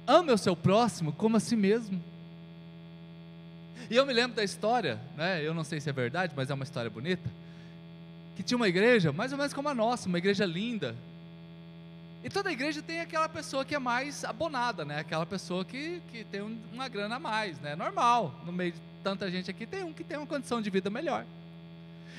Ame 0.06 0.30
o 0.30 0.38
seu 0.38 0.54
próximo 0.54 1.10
como 1.12 1.38
a 1.38 1.40
si 1.40 1.56
mesmo. 1.56 2.02
E 3.88 3.96
eu 3.96 4.04
me 4.04 4.12
lembro 4.12 4.36
da 4.36 4.44
história, 4.44 5.00
né? 5.16 5.42
Eu 5.42 5.54
não 5.54 5.64
sei 5.64 5.80
se 5.80 5.88
é 5.88 5.92
verdade, 5.92 6.34
mas 6.36 6.50
é 6.50 6.54
uma 6.54 6.64
história 6.64 6.90
bonita. 6.90 7.28
Que 8.36 8.42
tinha 8.42 8.56
uma 8.56 8.68
igreja, 8.68 9.10
mais 9.10 9.32
ou 9.32 9.38
menos 9.38 9.54
como 9.54 9.70
a 9.70 9.74
nossa, 9.74 10.06
uma 10.06 10.18
igreja 10.18 10.44
linda. 10.44 10.94
E 12.22 12.28
toda 12.28 12.52
igreja 12.52 12.82
tem 12.82 13.00
aquela 13.00 13.28
pessoa 13.28 13.64
que 13.64 13.74
é 13.74 13.78
mais 13.78 14.24
abonada, 14.24 14.84
né? 14.84 14.98
Aquela 14.98 15.24
pessoa 15.24 15.64
que, 15.64 16.02
que 16.12 16.24
tem 16.24 16.42
uma 16.72 16.86
grana 16.86 17.16
a 17.16 17.18
mais, 17.18 17.58
né? 17.60 17.74
Normal. 17.74 18.34
No 18.44 18.52
meio 18.52 18.72
de 18.72 18.80
tanta 19.02 19.30
gente 19.30 19.50
aqui, 19.50 19.64
tem 19.66 19.82
um 19.82 19.92
que 19.92 20.04
tem 20.04 20.18
uma 20.18 20.26
condição 20.26 20.60
de 20.60 20.68
vida 20.68 20.90
melhor. 20.90 21.24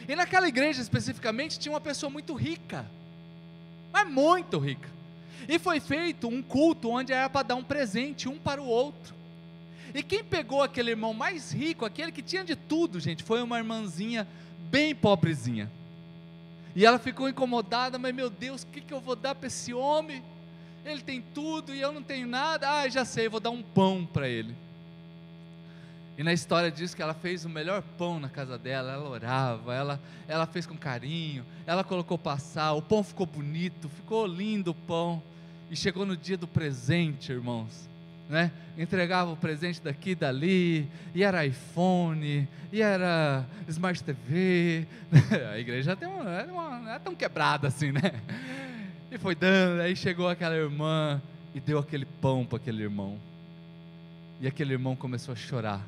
E 0.07 0.15
naquela 0.15 0.47
igreja 0.47 0.81
especificamente 0.81 1.59
tinha 1.59 1.71
uma 1.71 1.81
pessoa 1.81 2.09
muito 2.09 2.33
rica, 2.33 2.85
mas 3.91 4.09
muito 4.09 4.57
rica. 4.57 4.89
E 5.47 5.59
foi 5.59 5.79
feito 5.79 6.27
um 6.27 6.41
culto 6.41 6.89
onde 6.89 7.13
era 7.13 7.29
para 7.29 7.43
dar 7.43 7.55
um 7.55 7.63
presente 7.63 8.27
um 8.27 8.39
para 8.39 8.61
o 8.61 8.65
outro. 8.65 9.13
E 9.93 10.01
quem 10.01 10.23
pegou 10.23 10.63
aquele 10.63 10.91
irmão 10.91 11.13
mais 11.13 11.51
rico, 11.51 11.85
aquele 11.85 12.11
que 12.11 12.21
tinha 12.21 12.43
de 12.43 12.55
tudo, 12.55 12.99
gente, 12.99 13.23
foi 13.23 13.41
uma 13.43 13.57
irmãzinha 13.57 14.27
bem 14.71 14.95
pobrezinha. 14.95 15.69
E 16.75 16.85
ela 16.85 16.97
ficou 16.97 17.27
incomodada, 17.27 17.97
mas 17.97 18.13
meu 18.13 18.29
Deus, 18.29 18.63
o 18.63 18.67
que, 18.67 18.81
que 18.81 18.93
eu 18.93 19.01
vou 19.01 19.15
dar 19.15 19.35
para 19.35 19.47
esse 19.47 19.73
homem? 19.73 20.23
Ele 20.85 21.01
tem 21.01 21.21
tudo 21.21 21.75
e 21.75 21.81
eu 21.81 21.91
não 21.91 22.01
tenho 22.01 22.27
nada. 22.27 22.69
Ah, 22.69 22.89
já 22.89 23.05
sei, 23.05 23.29
vou 23.29 23.39
dar 23.39 23.49
um 23.49 23.61
pão 23.61 24.07
para 24.11 24.27
ele. 24.27 24.55
E 26.17 26.23
na 26.23 26.33
história 26.33 26.71
diz 26.71 26.93
que 26.93 27.01
ela 27.01 27.13
fez 27.13 27.45
o 27.45 27.49
melhor 27.49 27.81
pão 27.97 28.19
na 28.19 28.29
casa 28.29 28.57
dela, 28.57 28.91
ela 28.91 29.09
orava, 29.09 29.73
ela, 29.73 29.99
ela 30.27 30.45
fez 30.45 30.65
com 30.65 30.77
carinho, 30.77 31.45
ela 31.65 31.83
colocou 31.83 32.17
passar, 32.17 32.73
o 32.73 32.81
pão 32.81 33.03
ficou 33.03 33.25
bonito, 33.25 33.89
ficou 33.89 34.25
lindo 34.25 34.71
o 34.71 34.75
pão. 34.75 35.21
E 35.69 35.75
chegou 35.75 36.05
no 36.05 36.17
dia 36.17 36.37
do 36.37 36.47
presente, 36.47 37.31
irmãos. 37.31 37.89
Né? 38.31 38.49
Entregava 38.77 39.29
o 39.29 39.35
presente 39.35 39.81
daqui 39.81 40.11
e 40.11 40.15
dali, 40.15 40.89
e 41.13 41.21
era 41.21 41.45
iPhone, 41.45 42.47
e 42.71 42.81
era 42.81 43.45
Smart 43.67 44.01
TV. 44.01 44.87
A 45.53 45.59
igreja 45.59 45.95
tem 45.95 46.07
uma, 46.07 46.43
uma, 46.45 46.79
não 46.79 46.91
é 46.93 46.97
tão 46.97 47.13
quebrada 47.13 47.67
assim, 47.67 47.91
né? 47.91 48.13
E 49.11 49.17
foi 49.17 49.35
dando, 49.35 49.81
aí 49.81 49.95
chegou 49.95 50.29
aquela 50.29 50.55
irmã 50.55 51.21
e 51.53 51.59
deu 51.59 51.77
aquele 51.77 52.05
pão 52.05 52.45
para 52.45 52.57
aquele 52.57 52.81
irmão. 52.81 53.19
E 54.39 54.47
aquele 54.47 54.71
irmão 54.71 54.95
começou 54.95 55.33
a 55.33 55.35
chorar 55.35 55.85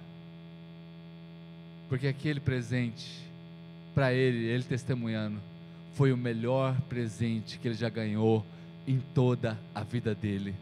porque 1.93 2.07
aquele 2.07 2.39
presente, 2.39 3.05
para 3.93 4.12
ele, 4.12 4.45
ele 4.45 4.63
testemunhando, 4.63 5.39
foi 5.93 6.12
o 6.12 6.17
melhor 6.17 6.75
presente 6.89 7.59
que 7.59 7.67
ele 7.67 7.75
já 7.75 7.88
ganhou 7.88 8.43
em 8.88 9.00
toda 9.13 9.59
a 9.75 9.83
vida 9.83 10.15
dele. 10.15 10.55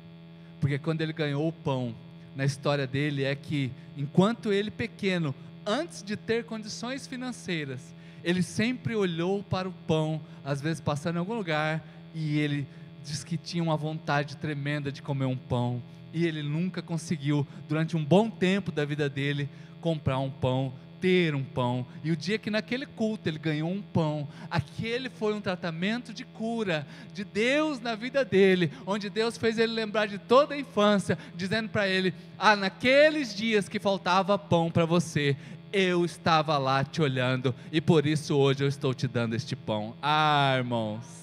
Porque 0.62 0.78
quando 0.78 1.02
ele 1.02 1.12
ganhou 1.12 1.48
o 1.48 1.52
pão, 1.52 1.94
na 2.36 2.46
história 2.46 2.88
dele 2.88 3.24
é 3.24 3.36
que, 3.36 3.72
enquanto 3.98 4.54
ele 4.54 4.72
pequeno, 4.72 5.36
antes 5.66 6.02
de 6.04 6.16
ter 6.16 6.46
condições 6.46 7.08
financeiras, 7.08 7.94
ele 8.24 8.44
sempre 8.44 8.96
olhou 8.96 9.44
para 9.44 9.68
o 9.68 9.74
pão, 9.88 10.22
às 10.46 10.62
vezes 10.62 10.80
passando 10.80 11.16
em 11.16 11.20
algum 11.20 11.34
lugar, 11.34 11.84
e 12.14 12.38
ele 12.38 12.68
diz 13.04 13.24
que 13.24 13.36
tinha 13.36 13.64
uma 13.64 13.76
vontade 13.76 14.38
tremenda 14.38 14.92
de 14.92 15.02
comer 15.02 15.26
um 15.26 15.36
pão, 15.36 15.82
e 16.14 16.26
ele 16.28 16.44
nunca 16.44 16.82
conseguiu, 16.82 17.46
durante 17.68 17.98
um 17.98 18.06
bom 18.06 18.30
tempo 18.30 18.72
da 18.72 18.86
vida 18.86 19.10
dele, 19.10 19.50
comprar 19.82 20.20
um 20.20 20.30
pão, 20.30 20.72
ter 21.02 21.34
um 21.36 21.44
pão. 21.44 21.86
E 22.04 22.12
o 22.12 22.16
dia 22.16 22.38
que 22.38 22.52
naquele 22.52 22.86
culto 22.86 23.28
ele 23.28 23.40
ganhou 23.40 23.70
um 23.70 23.82
pão, 23.82 24.28
aquele 24.50 25.10
foi 25.10 25.34
um 25.34 25.42
tratamento 25.42 26.14
de 26.14 26.24
cura 26.24 26.88
de 27.14 27.24
Deus 27.24 27.82
na 27.82 27.96
vida 27.96 28.24
dele, 28.24 28.72
onde 28.86 29.10
Deus 29.10 29.38
fez 29.38 29.58
ele 29.58 29.74
lembrar 29.74 30.06
de 30.06 30.20
toda 30.20 30.54
a 30.54 30.58
infância, 30.58 31.18
dizendo 31.36 31.68
para 31.68 31.88
ele: 31.88 32.14
Ah, 32.38 32.56
naqueles 32.56 33.36
dias 33.36 33.68
que 33.68 33.80
faltava 33.80 34.38
pão 34.38 34.70
para 34.70 34.86
você, 34.86 35.36
eu 35.74 36.06
estava 36.06 36.58
lá 36.58 36.84
te 36.84 37.02
olhando 37.02 37.56
e 37.72 37.82
por 37.82 38.06
isso 38.06 38.36
hoje 38.36 38.64
eu 38.64 38.68
estou 38.68 38.94
te 38.94 39.08
dando 39.08 39.36
este 39.36 39.56
pão. 39.56 39.96
Ah, 40.02 40.54
irmãos. 40.58 41.22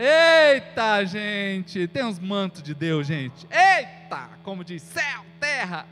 Eita, 0.00 1.04
gente, 1.04 1.88
tem 1.88 2.04
uns 2.04 2.20
mantos 2.20 2.62
de 2.62 2.72
Deus, 2.72 3.04
gente. 3.04 3.48
Eita, 3.50 4.30
como 4.44 4.62
diz 4.62 4.80
céu, 4.80 5.24
terra, 5.40 5.86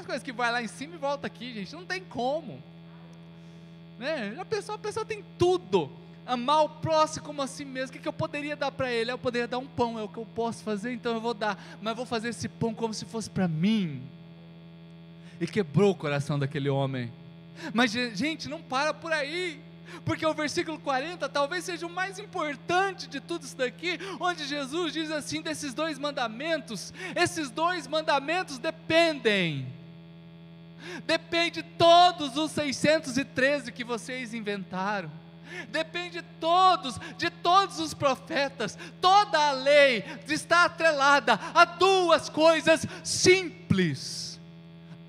Aquelas 0.00 0.06
coisas 0.06 0.22
que 0.22 0.32
vai 0.32 0.50
lá 0.50 0.62
em 0.62 0.66
cima 0.66 0.94
e 0.94 0.98
volta 0.98 1.26
aqui, 1.26 1.52
gente. 1.52 1.74
Não 1.74 1.84
tem 1.84 2.02
como. 2.02 2.62
Né? 3.98 4.34
A, 4.38 4.44
pessoa, 4.44 4.76
a 4.76 4.78
pessoa 4.78 5.04
tem 5.04 5.22
tudo. 5.38 5.90
Amar 6.26 6.64
o 6.64 6.68
próximo 6.68 7.26
como 7.26 7.42
a 7.42 7.46
si 7.46 7.64
mesmo. 7.64 7.90
O 7.90 7.92
que, 7.92 7.98
que 7.98 8.08
eu 8.08 8.12
poderia 8.12 8.56
dar 8.56 8.70
para 8.70 8.90
ele? 8.90 9.10
Eu 9.12 9.18
poderia 9.18 9.46
dar 9.46 9.58
um 9.58 9.66
pão, 9.66 9.98
é 9.98 10.02
o 10.02 10.08
que 10.08 10.16
eu 10.16 10.26
posso 10.34 10.62
fazer, 10.62 10.92
então 10.92 11.14
eu 11.14 11.20
vou 11.20 11.34
dar. 11.34 11.62
Mas 11.82 11.96
vou 11.96 12.06
fazer 12.06 12.28
esse 12.28 12.48
pão 12.48 12.72
como 12.72 12.94
se 12.94 13.04
fosse 13.04 13.28
para 13.28 13.46
mim. 13.46 14.02
E 15.40 15.46
quebrou 15.46 15.90
o 15.90 15.94
coração 15.94 16.38
daquele 16.38 16.68
homem. 16.68 17.12
Mas, 17.74 17.92
gente, 17.92 18.48
não 18.48 18.62
para 18.62 18.94
por 18.94 19.12
aí 19.12 19.60
porque 20.04 20.24
o 20.24 20.32
versículo 20.32 20.78
40 20.78 21.28
talvez 21.28 21.64
seja 21.64 21.84
o 21.84 21.90
mais 21.90 22.16
importante 22.16 23.08
de 23.08 23.18
tudo 23.18 23.44
isso 23.44 23.56
daqui, 23.56 23.98
onde 24.20 24.46
Jesus 24.46 24.92
diz 24.92 25.10
assim: 25.10 25.42
desses 25.42 25.74
dois 25.74 25.98
mandamentos, 25.98 26.94
esses 27.16 27.50
dois 27.50 27.88
mandamentos 27.88 28.56
dependem 28.56 29.79
Depende 31.04 31.62
todos 31.62 32.36
os 32.36 32.50
613 32.52 33.72
que 33.72 33.84
vocês 33.84 34.34
inventaram. 34.34 35.10
Depende 35.68 36.22
todos, 36.38 36.98
de 37.18 37.30
todos 37.30 37.78
os 37.80 37.92
profetas. 37.92 38.78
Toda 39.00 39.48
a 39.48 39.52
lei 39.52 40.04
está 40.28 40.64
atrelada 40.64 41.38
a 41.54 41.64
duas 41.64 42.28
coisas 42.28 42.86
simples: 43.02 44.40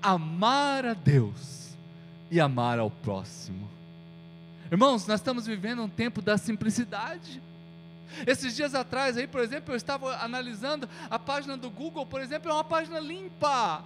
amar 0.00 0.84
a 0.84 0.94
Deus 0.94 1.76
e 2.30 2.40
amar 2.40 2.78
ao 2.78 2.90
próximo. 2.90 3.70
Irmãos, 4.70 5.06
nós 5.06 5.20
estamos 5.20 5.46
vivendo 5.46 5.82
um 5.82 5.88
tempo 5.88 6.22
da 6.22 6.38
simplicidade. 6.38 7.42
Esses 8.26 8.54
dias 8.54 8.74
atrás 8.74 9.16
aí, 9.16 9.26
por 9.26 9.40
exemplo, 9.40 9.72
eu 9.72 9.76
estava 9.76 10.16
analisando 10.16 10.88
a 11.10 11.18
página 11.18 11.56
do 11.56 11.70
Google, 11.70 12.06
por 12.06 12.20
exemplo, 12.20 12.50
é 12.50 12.54
uma 12.54 12.64
página 12.64 12.98
limpa. 12.98 13.84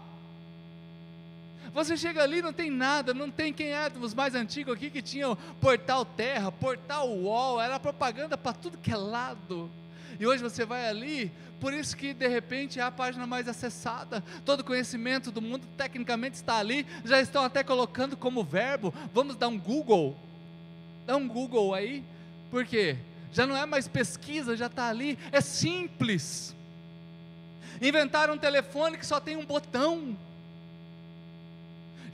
Você 1.73 1.97
chega 1.97 2.23
ali, 2.23 2.41
não 2.41 2.53
tem 2.53 2.71
nada, 2.71 3.13
não 3.13 3.31
tem 3.31 3.53
quem 3.53 3.73
é 3.73 3.89
dos 3.91 4.15
mais 4.15 4.35
antigos 4.35 4.75
aqui 4.75 4.91
que 4.91 5.03
tinha 5.03 5.35
portal 5.61 6.05
Terra, 6.05 6.51
portal 6.51 7.09
UOL, 7.11 7.61
era 7.61 7.79
propaganda 7.79 8.37
para 8.37 8.53
tudo 8.53 8.79
que 8.79 8.93
é 8.93 8.97
lado. 8.97 9.71
E 10.19 10.27
hoje 10.27 10.43
você 10.43 10.65
vai 10.65 10.89
ali, 10.89 11.31
por 11.61 11.75
isso 11.75 11.97
que 11.97 12.15
de 12.15 12.27
repente 12.27 12.81
é 12.81 12.83
a 12.83 12.91
página 12.91 13.27
mais 13.27 13.49
acessada, 13.49 14.23
todo 14.45 14.65
conhecimento 14.65 15.31
do 15.31 15.43
mundo 15.43 15.67
tecnicamente 15.77 16.37
está 16.37 16.57
ali, 16.57 16.87
já 17.05 17.21
estão 17.21 17.45
até 17.45 17.63
colocando 17.63 18.17
como 18.17 18.43
verbo, 18.43 18.95
vamos 19.13 19.37
dar 19.37 19.49
um 19.49 19.59
Google, 19.59 20.17
dá 21.07 21.17
um 21.17 21.29
Google 21.29 21.75
aí, 21.75 22.03
por 22.51 22.65
quê? 22.65 22.97
Já 23.33 23.47
não 23.47 23.57
é 23.57 23.67
mais 23.67 23.87
pesquisa, 23.87 24.57
já 24.57 24.67
está 24.67 24.89
ali, 24.89 25.19
é 25.31 25.41
simples. 25.43 26.55
Inventaram 27.83 28.35
um 28.35 28.39
telefone 28.39 28.97
que 28.97 29.07
só 29.07 29.21
tem 29.21 29.37
um 29.37 29.45
botão. 29.45 30.17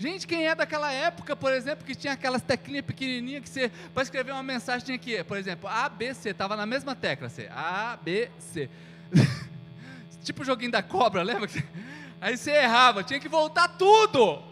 Gente, 0.03 0.27
quem 0.27 0.49
é 0.49 0.53
daquela 0.53 0.91
época, 0.91 1.37
por 1.37 1.53
exemplo, 1.53 1.85
que 1.87 1.95
tinha 1.95 2.15
aquelas 2.15 2.43
teclinhas 2.43 2.85
pequenininhas 2.85 3.45
que 3.45 3.49
você, 3.49 3.71
para 3.95 4.03
escrever 4.03 4.33
uma 4.33 4.43
mensagem, 4.43 4.85
tinha 4.85 4.99
que, 4.99 5.23
por 5.23 5.37
exemplo, 5.37 5.71
A, 5.71 5.89
B, 5.89 6.13
C, 6.13 6.31
estava 6.31 6.57
na 6.57 6.67
mesma 6.67 6.97
tecla, 6.97 7.29
C, 7.29 7.49
A, 7.53 7.97
B, 8.03 8.29
C. 8.37 8.69
tipo 10.25 10.43
o 10.43 10.45
joguinho 10.45 10.73
da 10.73 10.83
cobra, 10.83 11.23
lembra? 11.23 11.49
Aí 12.21 12.37
você 12.37 12.51
errava, 12.51 13.05
tinha 13.05 13.21
que 13.21 13.29
voltar 13.29 13.69
tudo. 13.79 14.43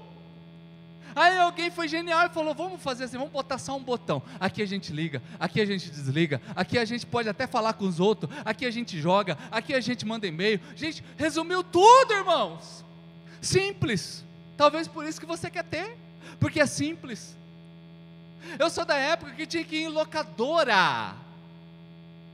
Aí 1.17 1.37
alguém 1.39 1.69
foi 1.69 1.89
genial 1.89 2.27
e 2.27 2.29
falou: 2.29 2.55
vamos 2.55 2.81
fazer 2.81 3.03
assim, 3.03 3.19
vamos 3.19 3.33
botar 3.33 3.59
só 3.59 3.77
um 3.77 3.83
botão. 3.83 4.23
Aqui 4.39 4.63
a 4.63 4.67
gente 4.67 4.93
liga, 4.93 5.21
aqui 5.37 5.61
a 5.61 5.67
gente 5.67 5.91
desliga, 5.91 6.41
aqui 6.55 6.79
a 6.79 6.85
gente 6.85 7.05
pode 7.05 7.29
até 7.29 7.49
falar 7.49 7.73
com 7.73 7.87
os 7.87 7.99
outros, 7.99 8.33
aqui 8.45 8.65
a 8.65 8.71
gente 8.71 9.01
joga, 9.01 9.37
aqui 9.51 9.75
a 9.75 9.81
gente 9.81 10.07
manda 10.07 10.29
e-mail. 10.29 10.61
Gente, 10.77 11.03
resumiu 11.17 11.65
tudo, 11.65 12.13
irmãos. 12.13 12.85
Simples. 13.41 14.30
Talvez 14.61 14.87
por 14.87 15.07
isso 15.07 15.18
que 15.18 15.25
você 15.25 15.49
quer 15.49 15.64
ter, 15.64 15.96
porque 16.38 16.61
é 16.61 16.66
simples. 16.66 17.35
Eu 18.59 18.68
sou 18.68 18.85
da 18.85 18.94
época 18.94 19.33
que 19.33 19.46
tinha 19.46 19.64
que 19.64 19.75
ir 19.75 19.85
em 19.85 19.88
locadora. 19.88 21.14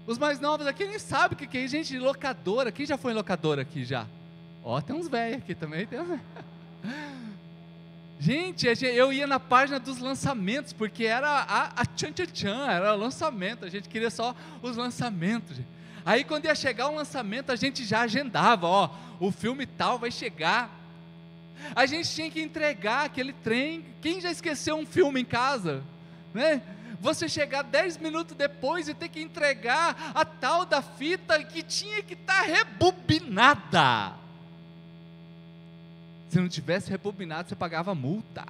Os 0.08 0.18
mais 0.18 0.40
novos 0.40 0.66
aqui 0.66 0.84
nem 0.86 0.98
sabem 0.98 1.36
o 1.36 1.48
que 1.48 1.56
é 1.56 1.68
gente 1.68 1.96
locadora. 1.96 2.72
Quem 2.72 2.84
já 2.84 2.98
foi 2.98 3.12
em 3.12 3.14
locadora 3.14 3.62
aqui 3.62 3.84
já? 3.84 4.08
Ó, 4.64 4.80
tem 4.80 4.96
uns 4.96 5.06
velhos 5.06 5.38
aqui 5.38 5.54
também. 5.54 5.86
Tem 5.86 6.00
uns... 6.00 6.18
Gente, 8.18 8.66
eu 8.66 9.12
ia 9.12 9.28
na 9.28 9.38
página 9.38 9.78
dos 9.78 9.98
lançamentos, 9.98 10.72
porque 10.72 11.04
era 11.04 11.28
a, 11.28 11.66
a 11.80 11.86
tchan 11.86 12.10
tchan 12.10 12.26
tchan, 12.26 12.66
era 12.68 12.92
lançamento, 12.94 13.64
a 13.64 13.68
gente 13.68 13.88
queria 13.88 14.10
só 14.10 14.34
os 14.60 14.76
lançamentos. 14.76 15.58
Aí 16.04 16.24
quando 16.24 16.46
ia 16.46 16.56
chegar 16.56 16.88
o 16.88 16.96
lançamento, 16.96 17.52
a 17.52 17.56
gente 17.56 17.84
já 17.84 18.00
agendava, 18.00 18.66
ó, 18.66 18.90
o 19.20 19.30
filme 19.30 19.64
tal 19.64 19.96
vai 19.96 20.10
chegar 20.10 20.86
a 21.74 21.86
gente 21.86 22.08
tinha 22.10 22.30
que 22.30 22.40
entregar 22.40 23.06
aquele 23.06 23.32
trem. 23.32 23.84
Quem 24.00 24.20
já 24.20 24.30
esqueceu 24.30 24.76
um 24.76 24.86
filme 24.86 25.20
em 25.20 25.24
casa? 25.24 25.82
Né? 26.32 26.62
Você 27.00 27.28
chegar 27.28 27.62
dez 27.62 27.96
minutos 27.96 28.36
depois 28.36 28.88
e 28.88 28.94
ter 28.94 29.08
que 29.08 29.20
entregar 29.20 30.12
a 30.14 30.24
tal 30.24 30.64
da 30.64 30.80
fita 30.80 31.42
que 31.44 31.62
tinha 31.62 32.02
que 32.02 32.14
estar 32.14 32.42
tá 32.42 32.46
rebobinada. 32.46 34.14
Se 36.28 36.40
não 36.40 36.48
tivesse 36.48 36.90
rebobinado, 36.90 37.48
você 37.48 37.54
pagava 37.54 37.94
multa. 37.94 38.44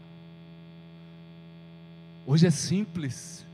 Hoje 2.26 2.46
é 2.46 2.50
simples. 2.50 3.44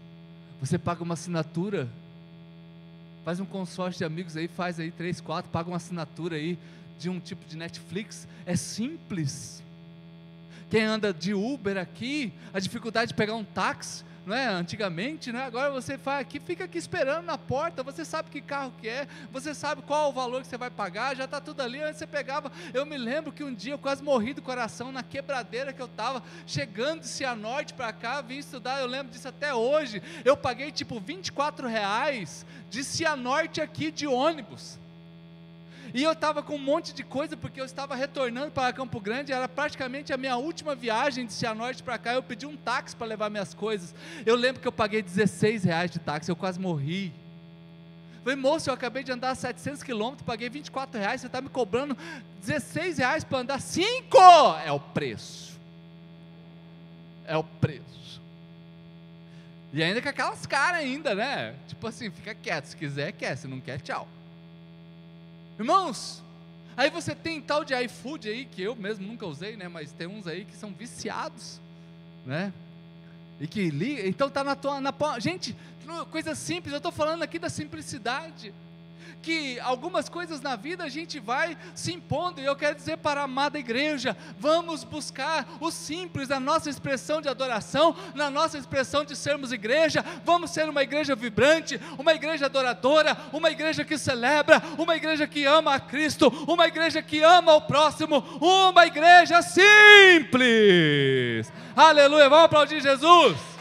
Você 0.61 0.79
paga 0.79 1.03
uma 1.03 1.15
assinatura, 1.15 1.89
faz 3.25 3.41
um 3.41 3.45
consórcio 3.45 3.99
de 3.99 4.05
amigos 4.05 4.37
aí, 4.37 4.47
faz 4.47 4.79
aí 4.79 4.91
três, 4.93 5.21
quatro, 5.21 5.51
paga 5.51 5.69
uma 5.69 5.77
assinatura 5.77 6.37
aí 6.37 6.57
de 7.03 7.11
um 7.11 7.19
tipo 7.19 7.45
de 7.45 7.57
Netflix, 7.57 8.29
é 8.47 8.55
simples. 8.55 9.63
Quem 10.71 10.85
anda 10.85 11.13
de 11.13 11.35
Uber 11.35 11.77
aqui, 11.77 12.33
a 12.55 12.61
dificuldade 12.61 13.09
de 13.09 13.15
pegar 13.15 13.35
um 13.35 13.45
táxi, 13.45 14.05
não 14.25 14.37
é? 14.37 14.47
Antigamente, 14.47 15.33
né? 15.33 15.45
Agora 15.45 15.71
você 15.71 15.99
faz 15.99 16.21
aqui, 16.21 16.39
fica 16.39 16.65
aqui 16.65 16.79
esperando 16.79 17.25
na 17.25 17.37
porta, 17.37 17.83
você 17.83 18.05
sabe 18.05 18.31
que 18.31 18.41
carro 18.41 18.73
que 18.81 18.89
é, 18.89 19.09
você 19.33 19.53
sabe 19.53 19.83
qual 19.83 20.11
o 20.11 20.13
valor 20.13 20.43
que 20.43 20.47
você 20.47 20.57
vai 20.57 20.71
pagar, 20.71 21.17
já 21.17 21.25
está 21.25 21.41
tudo 21.41 21.61
ali, 21.61 21.83
antes 21.83 21.99
você 21.99 22.07
pegava, 22.07 22.53
eu 22.73 22.87
me 22.87 22.97
lembro 22.97 23.33
que 23.33 23.43
um 23.43 23.53
dia 23.53 23.73
eu 23.73 23.79
quase 23.79 24.03
morri 24.03 24.33
do 24.33 24.41
coração 24.41 24.93
na 24.93 25.03
quebradeira 25.03 25.73
que 25.73 25.83
eu 25.83 25.87
estava, 25.87 26.23
chegando 26.47 27.01
de 27.01 27.09
Cianorte 27.09 27.75
para 27.75 27.93
cá, 27.93 28.21
vim 28.21 28.39
estudar, 28.39 28.81
eu 28.81 28.87
lembro 28.87 29.13
disso 29.13 29.27
até 29.27 29.53
hoje, 29.53 30.01
eu 30.25 30.37
paguei 30.37 30.71
tipo 30.71 31.01
24 31.01 31.67
reais 31.67 32.47
de 32.71 32.85
Cianorte 32.85 33.61
aqui 33.61 33.91
de 33.91 34.07
ônibus, 34.07 34.79
e 35.95 36.03
eu 36.03 36.13
estava 36.13 36.43
com 36.43 36.55
um 36.55 36.59
monte 36.59 36.95
de 36.95 37.03
coisa, 37.03 37.37
porque 37.37 37.61
eu 37.61 37.65
estava 37.65 37.95
retornando 37.95 38.51
para 38.51 38.73
Campo 38.73 38.99
Grande, 38.99 39.33
era 39.33 39.47
praticamente 39.47 40.13
a 40.13 40.17
minha 40.17 40.37
última 40.37 40.75
viagem 40.75 41.27
de 41.27 41.33
Cianorte 41.33 41.83
para 41.83 41.99
cá. 41.99 42.15
Eu 42.15 42.23
pedi 42.23 42.47
um 42.47 42.57
táxi 42.57 42.97
para 42.97 43.07
levar 43.07 43.29
minhas 43.29 43.53
coisas. 43.53 43.95
Eu 44.25 44.35
lembro 44.35 44.63
que 44.63 44.69
eu 44.69 44.73
paguei 44.73 45.03
16 45.03 45.65
reais 45.65 45.91
de 45.91 45.99
táxi, 45.99 46.31
eu 46.31 46.37
quase 46.37 46.59
morri. 46.59 47.13
Falei, 48.23 48.37
moço, 48.37 48.71
eu 48.71 48.75
acabei 48.75 49.03
de 49.03 49.13
andar 49.13 49.35
700 49.35 49.83
quilômetros, 49.83 50.25
paguei 50.25 50.49
24 50.49 50.99
reais, 50.99 51.21
você 51.21 51.27
está 51.27 51.41
me 51.41 51.49
cobrando 51.49 51.97
16 52.41 52.99
reais 52.99 53.25
para 53.25 53.39
andar 53.39 53.61
5! 53.61 54.17
É 54.65 54.73
o 54.73 54.81
preço. 54.81 55.61
É 57.27 57.37
o 57.37 57.43
preço. 57.43 58.21
E 59.73 59.83
ainda 59.83 60.01
com 60.01 60.09
aquelas 60.09 60.47
caras 60.47 60.81
ainda, 60.81 61.15
né? 61.15 61.55
Tipo 61.67 61.87
assim, 61.87 62.11
fica 62.11 62.35
quieto, 62.35 62.67
se 62.67 62.77
quiser, 62.77 63.13
quer, 63.13 63.37
se 63.37 63.49
não 63.49 63.61
quer, 63.61 63.81
tchau. 63.81 64.07
Irmãos, 65.59 66.23
aí 66.77 66.91
você 66.91 67.15
tem 67.15 67.41
tal 67.41 67.65
de 67.65 67.75
iFood 67.85 68.29
aí, 68.29 68.45
que 68.47 68.63
eu 68.63 68.75
mesmo 68.75 69.07
nunca 69.07 69.27
usei, 69.27 69.57
né? 69.57 69.69
Mas 69.69 69.93
tem 69.93 70.07
uns 70.07 70.27
aí 70.27 70.45
que 70.45 70.57
são 70.57 70.73
viciados, 70.73 71.61
né? 72.25 72.53
E 73.41 73.47
que 73.47 73.71
liga, 73.71 74.07
então 74.07 74.31
tá 74.31 74.45
na 74.45 74.55
tua. 74.55 74.81
Na, 74.81 74.93
gente, 75.19 75.57
coisa 76.11 76.35
simples, 76.35 76.73
eu 76.73 76.79
estou 76.79 76.93
falando 76.93 77.23
aqui 77.23 77.39
da 77.39 77.49
simplicidade. 77.49 78.55
Que 79.23 79.59
algumas 79.61 80.09
coisas 80.09 80.41
na 80.41 80.57
vida 80.57 80.83
a 80.85 80.89
gente 80.89 81.21
vai 81.21 81.57
se 81.75 81.93
impondo, 81.93 82.41
e 82.41 82.45
eu 82.45 82.57
quero 82.57 82.75
dizer 82.75 82.97
para 82.99 83.21
a 83.21 83.25
amada 83.25 83.59
igreja: 83.59 84.17
vamos 84.39 84.83
buscar 84.85 85.47
o 85.61 85.71
simples 85.71 86.29
na 86.29 86.41
nossa 86.41 86.69
expressão 86.69 87.21
de 87.23 87.29
adoração, 87.29 87.95
na 88.15 88.29
nossa 88.29 88.59
expressão 88.59 89.05
de 89.05 89.15
sermos 89.15 89.53
igreja, 89.53 90.05
vamos 90.25 90.51
ser 90.51 90.69
uma 90.69 90.83
igreja 90.83 91.15
vibrante, 91.15 91.81
uma 91.97 92.13
igreja 92.13 92.47
adoradora, 92.47 93.17
uma 93.33 93.51
igreja 93.51 93.85
que 93.85 93.97
celebra, 93.97 94.61
uma 94.77 94.97
igreja 94.97 95.27
que 95.27 95.45
ama 95.45 95.75
a 95.75 95.81
Cristo, 95.81 96.29
uma 96.49 96.67
igreja 96.67 97.01
que 97.01 97.23
ama 97.23 97.55
o 97.55 97.61
próximo, 97.63 98.19
uma 98.41 98.85
igreja 98.87 99.41
simples. 99.41 100.43
Aleluia, 101.77 102.29
vamos 102.29 102.47
aplaudir 102.47 102.81
Jesus. 102.83 103.52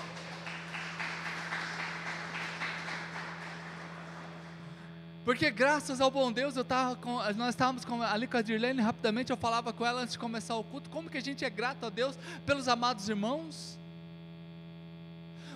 Porque 5.24 5.52
graças 5.52 6.02
ao 6.02 6.10
bom 6.10 6.32
Deus, 6.32 6.58
eu 6.58 6.66
tava 6.66 6.96
com, 6.96 7.18
nós 7.34 7.50
estávamos 7.50 7.86
com, 7.86 8.02
ali 8.02 8.26
com 8.26 8.38
a 8.38 8.42
Dirlene, 8.42 8.82
rapidamente 8.82 9.30
eu 9.30 9.38
falava 9.38 9.72
com 9.72 9.86
ela 9.86 10.02
antes 10.02 10.14
de 10.14 10.20
começar 10.20 10.56
o 10.56 10.64
culto, 10.64 10.90
como 10.90 11.10
que 11.12 11.18
a 11.18 11.22
gente 11.22 11.46
é 11.46 11.50
grato 11.50 11.86
a 11.86 11.90
Deus 11.90 12.18
pelos 12.44 12.68
amados 12.68 13.08
irmãos. 13.08 13.78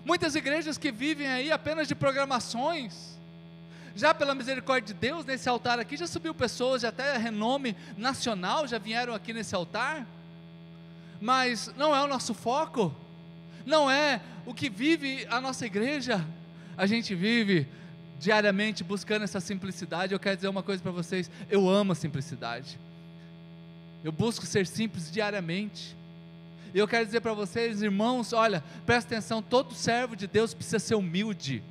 Muitas 0.05 0.35
igrejas 0.35 0.77
que 0.77 0.91
vivem 0.91 1.27
aí 1.27 1.51
apenas 1.51 1.87
de 1.87 1.95
programações, 1.95 3.17
já 3.95 4.13
pela 4.13 4.35
misericórdia 4.35 4.93
de 4.93 4.99
Deus, 4.99 5.25
nesse 5.25 5.49
altar 5.49 5.79
aqui 5.79 5.97
já 5.97 6.05
subiu 6.05 6.35
pessoas, 6.35 6.83
já 6.83 6.89
até 6.89 7.17
renome 7.17 7.75
nacional, 7.97 8.67
já 8.67 8.77
vieram 8.77 9.15
aqui 9.15 9.33
nesse 9.33 9.55
altar, 9.55 10.05
mas 11.19 11.73
não 11.75 11.95
é 11.95 12.03
o 12.03 12.07
nosso 12.07 12.35
foco, 12.35 12.95
não 13.65 13.89
é 13.89 14.21
o 14.45 14.53
que 14.53 14.69
vive 14.69 15.25
a 15.27 15.41
nossa 15.41 15.65
igreja, 15.65 16.23
a 16.77 16.85
gente 16.85 17.15
vive 17.15 17.67
diariamente 18.25 18.83
buscando 18.83 19.21
essa 19.21 19.39
simplicidade, 19.39 20.11
eu 20.11 20.19
quero 20.19 20.35
dizer 20.35 20.47
uma 20.47 20.63
coisa 20.63 20.81
para 20.81 20.91
vocês: 20.91 21.29
eu 21.47 21.69
amo 21.69 21.91
a 21.91 21.95
simplicidade. 21.95 22.79
Eu 24.03 24.11
busco 24.11 24.47
ser 24.47 24.65
simples 24.65 25.11
diariamente. 25.11 25.95
E 26.73 26.79
eu 26.79 26.87
quero 26.87 27.05
dizer 27.05 27.21
para 27.21 27.33
vocês, 27.33 27.83
irmãos, 27.83 28.33
olha, 28.33 28.63
presta 28.83 29.13
atenção, 29.13 29.41
todo 29.43 29.75
servo 29.75 30.15
de 30.15 30.25
Deus 30.25 30.53
precisa 30.55 30.79
ser 30.79 30.95
humilde. 30.95 31.63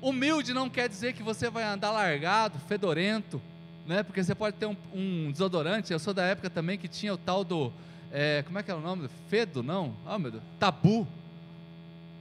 Humilde 0.00 0.54
não 0.54 0.68
quer 0.70 0.88
dizer 0.88 1.12
que 1.12 1.22
você 1.22 1.50
vai 1.50 1.64
andar 1.64 1.90
largado, 1.90 2.58
fedorento, 2.66 3.40
né? 3.86 4.02
Porque 4.02 4.24
você 4.24 4.34
pode 4.34 4.56
ter 4.56 4.66
um, 4.66 4.76
um 4.92 5.30
desodorante. 5.30 5.92
Eu 5.92 5.98
sou 5.98 6.14
da 6.14 6.24
época 6.24 6.48
também 6.48 6.78
que 6.78 6.88
tinha 6.88 7.12
o 7.14 7.18
tal 7.18 7.44
do, 7.44 7.70
é, 8.10 8.42
como 8.42 8.58
é 8.58 8.62
que 8.62 8.70
é 8.70 8.74
o 8.74 8.80
nome? 8.80 9.08
Fedo, 9.28 9.62
não? 9.62 9.94
Ah, 10.06 10.16
oh, 10.16 10.18
meu 10.18 10.30
Deus, 10.30 10.42
tabu, 10.58 11.06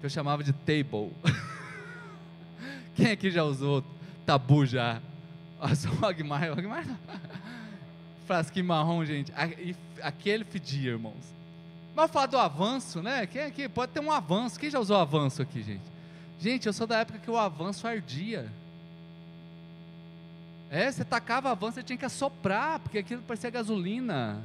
que 0.02 0.06
eu 0.06 0.10
chamava 0.10 0.44
de 0.44 0.52
table. 0.52 1.12
Quem 3.02 3.12
aqui 3.14 3.32
já 3.32 3.44
usou 3.44 3.84
tabu 4.28 4.64
já? 4.64 5.02
Nossa, 5.60 5.90
o 5.90 6.06
Agmar, 6.06 6.50
o 6.50 6.54
Agmar 6.54 6.86
Frasquinho 8.28 8.66
marrom, 8.68 9.04
gente. 9.04 9.34
Aquele 10.04 10.44
fedia, 10.44 10.92
irmãos. 10.92 11.34
Mas 11.96 12.12
falar 12.12 12.28
do 12.28 12.38
avanço, 12.38 13.02
né? 13.02 13.26
Quem 13.26 13.42
aqui 13.42 13.68
pode 13.68 13.92
ter 13.92 14.00
um 14.00 14.12
avanço? 14.12 14.60
Quem 14.60 14.70
já 14.70 14.80
usou 14.80 14.98
avanço 14.98 15.42
aqui, 15.42 15.64
gente? 15.64 15.82
Gente, 16.40 16.68
eu 16.68 16.74
sou 16.74 16.86
da 16.86 17.00
época 17.00 17.18
que 17.18 17.32
o 17.32 17.38
avanço 17.38 17.88
ardia. 17.88 18.48
É, 20.70 20.92
você 20.92 21.04
tacava 21.04 21.50
avanço, 21.50 21.74
você 21.74 21.84
tinha 21.84 21.98
que 21.98 22.06
assoprar, 22.06 22.80
porque 22.82 23.00
aquilo 23.00 23.24
parecia 23.24 23.50
gasolina. 23.50 24.40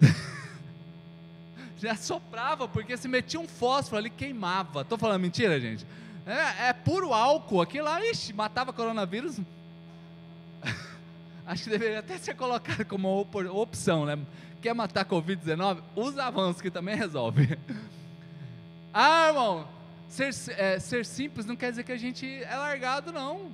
Já 1.78 1.92
assoprava, 1.92 2.66
porque 2.66 2.96
se 2.96 3.08
metia 3.08 3.38
um 3.38 3.46
fósforo 3.46 3.98
ali, 3.98 4.08
queimava. 4.08 4.80
Estou 4.80 4.96
falando 4.96 5.20
mentira, 5.20 5.60
gente? 5.60 5.84
É, 6.26 6.68
é 6.68 6.72
puro 6.72 7.12
álcool. 7.12 7.60
Aquilo 7.60 7.84
lá, 7.84 8.04
ixi, 8.04 8.32
matava 8.32 8.72
coronavírus. 8.72 9.40
Acho 11.46 11.64
que 11.64 11.70
deveria 11.70 11.98
até 11.98 12.16
ser 12.18 12.34
colocado 12.34 12.84
como 12.84 13.26
opção, 13.52 14.06
né? 14.06 14.18
Quer 14.60 14.74
matar 14.74 15.04
Covid-19? 15.04 15.82
Usa 15.96 16.24
avanço, 16.24 16.62
que 16.62 16.70
também 16.70 16.96
resolve. 16.96 17.58
Ah, 18.94 19.28
irmão, 19.28 19.66
ser, 20.06 20.34
é, 20.58 20.78
ser 20.78 21.06
simples 21.06 21.46
não 21.46 21.56
quer 21.56 21.70
dizer 21.70 21.82
que 21.82 21.92
a 21.92 21.96
gente 21.96 22.26
é 22.26 22.54
largado, 22.54 23.10
não. 23.10 23.50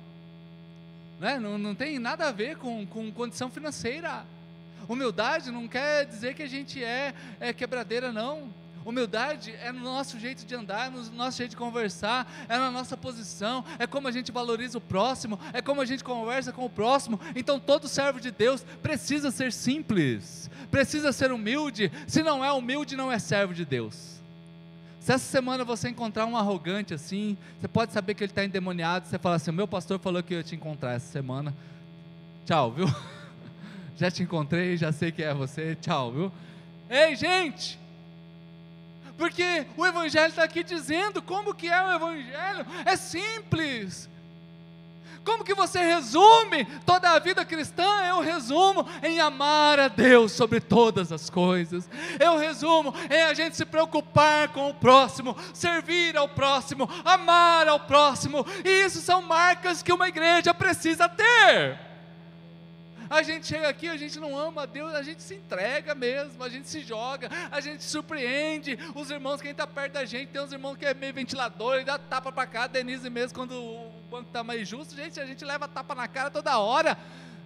Né? 1.17 1.39
Não, 1.39 1.57
não 1.57 1.73
tem 1.73 1.97
nada 1.97 2.27
a 2.27 2.31
ver 2.33 2.57
com, 2.57 2.85
com 2.85 3.09
condição 3.09 3.49
financeira. 3.49 4.25
Humildade 4.87 5.49
não 5.49 5.65
quer 5.65 6.05
dizer 6.05 6.33
que 6.33 6.43
a 6.43 6.47
gente 6.47 6.83
é, 6.83 7.13
é 7.39 7.53
quebradeira, 7.53 8.11
não. 8.11 8.53
Humildade 8.89 9.53
é 9.61 9.71
no 9.71 9.81
nosso 9.81 10.17
jeito 10.17 10.43
de 10.43 10.55
andar, 10.55 10.89
no 10.89 11.03
nosso 11.11 11.37
jeito 11.37 11.51
de 11.51 11.55
conversar, 11.55 12.27
é 12.49 12.57
na 12.57 12.71
nossa 12.71 12.97
posição, 12.97 13.63
é 13.77 13.85
como 13.85 14.07
a 14.07 14.11
gente 14.11 14.31
valoriza 14.31 14.79
o 14.79 14.81
próximo, 14.81 15.39
é 15.53 15.61
como 15.61 15.79
a 15.79 15.85
gente 15.85 16.03
conversa 16.03 16.51
com 16.51 16.65
o 16.65 16.69
próximo. 16.69 17.19
Então 17.35 17.59
todo 17.59 17.87
servo 17.87 18.19
de 18.19 18.31
Deus 18.31 18.65
precisa 18.81 19.29
ser 19.29 19.53
simples, 19.53 20.49
precisa 20.71 21.11
ser 21.11 21.31
humilde. 21.31 21.91
Se 22.07 22.23
não 22.23 22.43
é 22.43 22.51
humilde, 22.51 22.95
não 22.95 23.11
é 23.11 23.19
servo 23.19 23.53
de 23.53 23.63
Deus. 23.63 24.19
Se 24.99 25.13
essa 25.13 25.25
semana 25.25 25.63
você 25.63 25.89
encontrar 25.89 26.25
um 26.25 26.35
arrogante 26.35 26.91
assim, 26.91 27.37
você 27.59 27.67
pode 27.67 27.93
saber 27.93 28.15
que 28.15 28.23
ele 28.23 28.31
está 28.31 28.43
endemoniado. 28.43 29.07
Você 29.07 29.19
fala 29.19 29.35
assim: 29.35 29.51
meu 29.51 29.67
pastor 29.67 29.99
falou 29.99 30.23
que 30.23 30.33
eu 30.33 30.39
ia 30.39 30.43
te 30.43 30.55
encontrar 30.55 30.93
essa 30.93 31.11
semana. 31.11 31.53
Tchau, 32.43 32.71
viu? 32.71 32.87
Já 33.95 34.09
te 34.09 34.23
encontrei, 34.23 34.77
já 34.77 34.91
sei 34.91 35.11
que 35.11 35.21
é 35.21 35.33
você. 35.33 35.75
Tchau, 35.75 36.11
viu? 36.11 36.31
Ei, 36.89 37.15
gente! 37.15 37.78
Porque 39.19 39.67
o 39.75 39.85
Evangelho 39.85 40.29
está 40.29 40.43
aqui 40.43 40.63
dizendo 40.63 41.21
como 41.21 41.53
que 41.53 41.67
é 41.67 41.83
o 41.83 41.91
Evangelho, 41.91 42.65
é 42.85 42.95
simples. 42.95 44.09
Como 45.25 45.43
que 45.43 45.53
você 45.53 45.79
resume 45.79 46.65
toda 46.85 47.11
a 47.11 47.19
vida 47.19 47.43
cristã? 47.43 48.05
Eu 48.07 48.21
resumo 48.21 48.87
em 49.03 49.19
amar 49.19 49.77
a 49.77 49.89
Deus 49.89 50.31
sobre 50.31 50.61
todas 50.61 51.11
as 51.11 51.29
coisas. 51.29 51.89
Eu 52.17 52.37
resumo 52.37 52.95
em 53.11 53.23
a 53.23 53.33
gente 53.33 53.57
se 53.57 53.65
preocupar 53.65 54.47
com 54.53 54.69
o 54.69 54.73
próximo, 54.73 55.35
servir 55.53 56.15
ao 56.15 56.29
próximo, 56.29 56.89
amar 57.03 57.67
ao 57.67 57.81
próximo. 57.81 58.45
E 58.63 58.85
isso 58.85 59.01
são 59.01 59.21
marcas 59.21 59.83
que 59.83 59.91
uma 59.91 60.07
igreja 60.07 60.53
precisa 60.53 61.09
ter. 61.09 61.88
A 63.09 63.23
gente 63.23 63.47
chega 63.47 63.67
aqui, 63.67 63.87
a 63.87 63.97
gente 63.97 64.19
não 64.19 64.37
ama 64.37 64.63
a 64.63 64.65
Deus, 64.67 64.93
a 64.93 65.01
gente 65.01 65.23
se 65.23 65.33
entrega 65.33 65.95
mesmo, 65.95 66.43
a 66.43 66.49
gente 66.49 66.69
se 66.69 66.81
joga, 66.81 67.27
a 67.51 67.59
gente 67.59 67.83
surpreende 67.83 68.77
os 68.93 69.09
irmãos, 69.09 69.41
quem 69.41 69.51
está 69.51 69.65
perto 69.65 69.93
da 69.93 70.05
gente, 70.05 70.29
tem 70.29 70.41
uns 70.41 70.51
irmãos 70.51 70.77
que 70.77 70.85
é 70.85 70.93
meio 70.93 71.13
ventilador, 71.13 71.79
e 71.79 71.83
dá 71.83 71.97
tapa 71.97 72.31
para 72.31 72.45
cá, 72.45 72.67
Denise 72.67 73.09
mesmo, 73.09 73.33
quando 73.33 73.53
o 73.53 73.91
banco 74.11 74.27
está 74.27 74.43
mais 74.43 74.67
justo, 74.67 74.95
gente, 74.95 75.19
a 75.19 75.25
gente 75.25 75.43
leva 75.43 75.67
tapa 75.67 75.95
na 75.95 76.07
cara 76.07 76.29
toda 76.29 76.59
hora, 76.59 76.95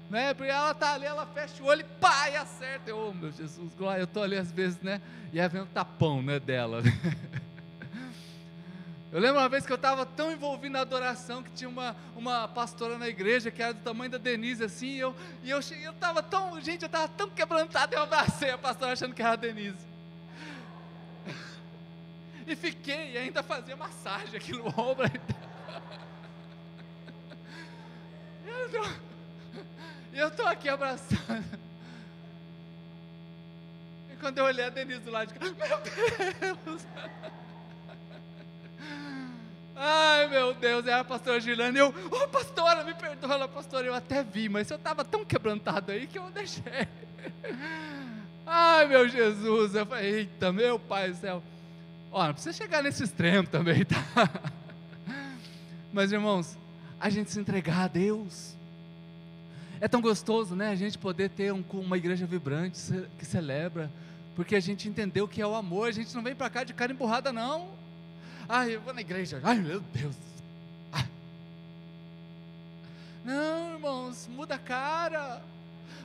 né? 0.10 0.34
Porque 0.34 0.52
ela 0.52 0.71
está 0.71 0.95
ali, 0.95 1.06
ela 1.06 1.26
fecha 1.28 1.63
o 1.63 1.65
olho 1.65 1.82
e 1.82 1.84
pá, 1.99 2.30
e 2.30 2.36
acerta. 2.36 2.89
Eu, 2.89 3.10
oh, 3.10 3.13
meu 3.13 3.32
Jesus, 3.32 3.73
glória, 3.73 4.02
eu 4.02 4.06
estou 4.06 4.21
ali 4.21 4.36
às 4.36 4.52
vezes, 4.52 4.80
né? 4.82 5.02
E 5.32 5.39
aí 5.39 5.47
vem 5.47 5.62
um 5.62 5.65
tapão, 5.65 6.21
né, 6.21 6.39
dela. 6.39 6.82
Eu 9.13 9.19
lembro 9.19 9.39
uma 9.39 9.47
vez 9.47 9.63
que 9.63 9.71
eu 9.71 9.76
estava 9.76 10.08
tão 10.08 10.32
envolvido 10.32 10.73
na 10.73 10.82
adoração 10.82 11.43
que 11.43 11.52
tinha 11.52 11.69
uma, 11.69 11.95
uma 12.15 12.47
pastora 12.47 12.97
na 12.97 13.08
igreja 13.08 13.52
que 13.52 13.62
era 13.62 13.71
do 13.71 13.80
tamanho 13.82 14.10
da 14.10 14.17
Denise, 14.17 14.63
assim, 14.63 14.88
e 14.88 14.99
eu 15.02 15.15
e 15.43 15.52
eu 15.52 15.60
estava 15.60 16.23
tão, 16.23 16.60
gente, 16.60 16.82
eu 16.82 16.88
estava 16.88 17.08
tão 17.10 17.30
quebrantado, 17.30 17.93
eu 17.93 18.02
abracei 18.02 18.49
a 18.49 18.58
pastora 18.58 18.93
achando 18.93 19.13
que 19.13 19.21
era 19.21 19.34
a 19.34 19.36
Denise. 19.36 19.86
E 22.45 22.56
fiquei, 22.58 23.12
e 23.12 23.17
ainda 23.19 23.43
fazia 23.43 23.76
massagem 23.76 24.36
aqui 24.36 24.52
no 24.52 24.67
ombro. 24.67 25.06
E 30.12 30.19
eu 30.19 30.28
estou 30.28 30.45
aqui 30.47 30.69
abraçando. 30.69 31.60
E 34.12 34.15
quando 34.17 34.39
eu 34.39 34.45
olhei 34.45 34.65
a 34.65 34.69
Denise 34.69 35.02
do 35.02 35.12
lado 35.12 35.32
de 35.32 35.39
cá, 35.39 35.45
meu 35.45 36.56
Deus! 36.65 36.88
Ai 39.76 40.28
meu 40.28 40.54
Deus, 40.54 40.86
era 40.86 41.00
a 41.00 41.04
pastora 41.04 41.40
Gilane. 41.40 41.78
Eu, 41.78 41.88
ô 41.90 42.24
oh, 42.24 42.28
pastora, 42.28 42.84
me 42.84 42.94
perdoa, 42.94 43.48
pastora. 43.48 43.88
Eu 43.88 43.94
até 43.94 44.24
vi, 44.24 44.48
mas 44.48 44.70
eu 44.70 44.78
estava 44.78 45.04
tão 45.04 45.26
quebrantado 45.26 45.92
aí 45.92 46.08
que 46.08 46.18
eu 46.18 46.30
deixei. 46.32 46.64
Ai 48.46 48.88
meu 48.88 49.08
Jesus, 49.08 49.74
eu 49.74 49.86
falei, 49.86 50.14
eita, 50.16 50.52
meu 50.52 50.78
pai 50.78 51.10
do 51.10 51.16
céu. 51.16 51.42
Ó, 52.12 52.28
não 52.28 52.34
precisa 52.34 52.56
chegar 52.56 52.84
nesse 52.84 53.04
extremo 53.04 53.48
também, 53.48 53.84
tá? 53.84 54.04
Mas 55.92 56.12
irmãos, 56.12 56.58
a 57.00 57.10
gente 57.10 57.32
se 57.32 57.40
entregar 57.40 57.86
a 57.86 57.88
Deus. 57.88 58.56
É 59.82 59.88
tão 59.88 60.00
gostoso, 60.00 60.56
né? 60.56 60.70
A 60.70 60.76
gente 60.76 60.98
poder 60.98 61.30
ter 61.30 61.52
um, 61.52 61.64
uma 61.74 61.98
igreja 61.98 62.26
vibrante 62.26 62.80
que 63.18 63.26
celebra, 63.26 63.92
porque 64.36 64.56
a 64.56 64.60
gente 64.60 64.88
entendeu 64.88 65.28
que 65.28 65.42
é 65.42 65.48
o 65.48 65.56
amor. 65.56 65.88
A 65.88 65.92
gente 65.92 66.14
não 66.14 66.22
vem 66.22 66.36
para 66.36 66.50
cá 66.50 66.64
de 66.64 66.74
cara 66.74 66.92
emburrada, 66.92 67.34
não. 67.34 67.70
Ai, 68.56 68.76
eu 68.76 68.82
vou 68.82 68.94
na 68.94 69.02
igreja. 69.02 69.42
Ai, 69.44 69.56
meu 69.56 69.80
Deus. 69.80 70.16
Não, 73.26 73.74
irmãos, 73.74 74.30
muda 74.32 74.54
a 74.54 74.60
cara. 74.60 75.42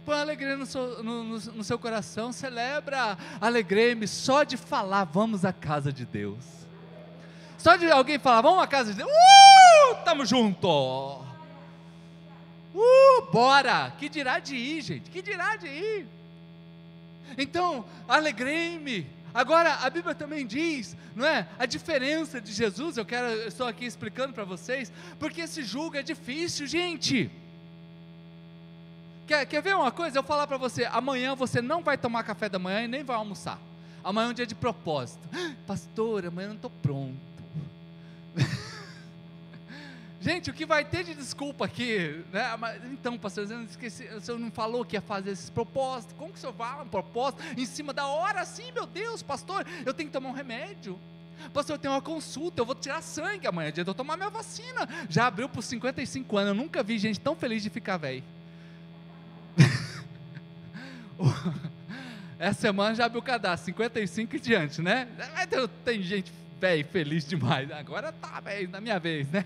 Põe 0.02 0.18
alegria 0.18 0.56
no 0.56 0.64
seu, 0.64 1.04
no, 1.04 1.24
no, 1.24 1.38
no 1.38 1.62
seu 1.62 1.78
coração, 1.78 2.32
celebra. 2.32 3.18
Alegrei-me 3.38 4.08
só 4.08 4.44
de 4.44 4.56
falar, 4.56 5.04
vamos 5.04 5.44
à 5.44 5.52
casa 5.52 5.92
de 5.92 6.06
Deus. 6.06 6.42
Só 7.58 7.76
de 7.76 7.90
alguém 7.90 8.18
falar, 8.18 8.40
vamos 8.40 8.62
à 8.62 8.66
casa 8.66 8.92
de 8.92 8.96
Deus. 8.96 9.10
Uh, 9.10 9.96
tamo 10.06 10.24
junto. 10.24 11.20
Uh, 12.74 13.30
bora! 13.30 13.92
Que 13.98 14.08
dirá 14.08 14.38
de 14.38 14.56
ir, 14.56 14.80
gente? 14.80 15.10
Que 15.10 15.20
dirá 15.20 15.56
de 15.56 15.66
ir? 15.66 16.06
Então, 17.36 17.84
alegrei-me. 18.08 19.17
Agora, 19.38 19.72
a 19.74 19.88
Bíblia 19.88 20.16
também 20.16 20.44
diz, 20.44 20.96
não 21.14 21.24
é? 21.24 21.46
A 21.56 21.64
diferença 21.64 22.40
de 22.40 22.52
Jesus, 22.52 22.96
eu 22.96 23.06
quero, 23.06 23.28
eu 23.28 23.46
estou 23.46 23.68
aqui 23.68 23.84
explicando 23.84 24.32
para 24.32 24.42
vocês, 24.42 24.92
porque 25.16 25.42
esse 25.42 25.62
julgo 25.62 25.96
é 25.96 26.02
difícil, 26.02 26.66
gente. 26.66 27.30
Quer, 29.28 29.46
quer 29.46 29.62
ver 29.62 29.76
uma 29.76 29.92
coisa? 29.92 30.18
Eu 30.18 30.24
falar 30.24 30.48
para 30.48 30.56
você: 30.56 30.86
amanhã 30.86 31.36
você 31.36 31.62
não 31.62 31.84
vai 31.84 31.96
tomar 31.96 32.24
café 32.24 32.48
da 32.48 32.58
manhã 32.58 32.82
e 32.82 32.88
nem 32.88 33.04
vai 33.04 33.14
almoçar. 33.14 33.60
Amanhã 34.02 34.26
é 34.26 34.30
um 34.30 34.34
dia 34.34 34.44
de 34.44 34.56
propósito. 34.56 35.20
Pastor, 35.68 36.26
amanhã 36.26 36.46
eu 36.46 36.48
não 36.48 36.56
estou 36.56 36.72
pronto. 36.82 37.27
Gente, 40.20 40.50
o 40.50 40.52
que 40.52 40.66
vai 40.66 40.84
ter 40.84 41.04
de 41.04 41.14
desculpa 41.14 41.64
aqui? 41.64 42.24
Né? 42.32 42.44
Então, 42.92 43.16
pastor, 43.16 43.48
eu 43.48 43.58
não 43.58 43.64
esqueci, 43.64 44.04
o 44.04 44.20
senhor 44.20 44.38
não 44.38 44.50
falou 44.50 44.84
que 44.84 44.96
ia 44.96 45.00
fazer 45.00 45.30
esses 45.30 45.48
propósitos. 45.48 46.14
Como 46.18 46.32
que 46.32 46.38
o 46.38 46.40
senhor 46.40 46.54
fala 46.54 46.82
um 46.82 46.88
propósito 46.88 47.42
em 47.56 47.64
cima 47.64 47.92
da 47.92 48.06
hora 48.06 48.40
assim, 48.40 48.72
meu 48.72 48.84
Deus, 48.84 49.22
pastor? 49.22 49.64
Eu 49.86 49.94
tenho 49.94 50.08
que 50.08 50.12
tomar 50.12 50.30
um 50.30 50.32
remédio. 50.32 50.98
Pastor, 51.52 51.76
eu 51.76 51.78
tenho 51.78 51.94
uma 51.94 52.02
consulta, 52.02 52.60
eu 52.60 52.66
vou 52.66 52.74
tirar 52.74 53.00
sangue 53.00 53.46
amanhã, 53.46 53.68
é 53.68 53.72
dia 53.72 53.84
eu 53.86 53.94
tomar 53.94 54.16
minha 54.16 54.28
vacina. 54.28 54.88
Já 55.08 55.28
abriu 55.28 55.48
por 55.48 55.62
55 55.62 56.36
anos, 56.36 56.48
eu 56.48 56.54
nunca 56.54 56.82
vi 56.82 56.98
gente 56.98 57.20
tão 57.20 57.36
feliz 57.36 57.62
de 57.62 57.70
ficar 57.70 57.96
velho. 57.96 58.24
Essa 62.40 62.60
semana 62.60 62.94
já 62.94 63.04
abriu 63.04 63.20
o 63.20 63.24
cadastro, 63.24 63.66
55 63.66 64.34
e 64.34 64.40
diante, 64.40 64.82
né? 64.82 65.06
Tem 65.84 66.02
gente 66.02 66.32
velho 66.60 66.84
feliz 66.86 67.24
demais. 67.24 67.70
Agora 67.70 68.10
tá, 68.10 68.40
velho, 68.40 68.68
na 68.68 68.80
minha 68.80 68.98
vez, 68.98 69.30
né? 69.30 69.44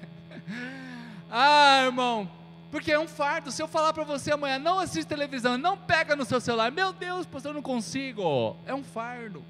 Ah, 1.30 1.84
irmão, 1.84 2.30
porque 2.70 2.92
é 2.92 2.98
um 2.98 3.08
fardo. 3.08 3.50
Se 3.50 3.62
eu 3.62 3.68
falar 3.68 3.92
para 3.92 4.04
você 4.04 4.32
amanhã, 4.32 4.58
não 4.58 4.78
assiste 4.78 5.06
televisão, 5.06 5.58
não 5.58 5.76
pega 5.76 6.16
no 6.16 6.24
seu 6.24 6.40
celular, 6.40 6.70
meu 6.72 6.92
Deus, 6.92 7.26
pastor, 7.26 7.50
eu 7.50 7.54
não 7.54 7.62
consigo. 7.62 8.56
É 8.66 8.74
um 8.74 8.82
fardo. 8.82 9.44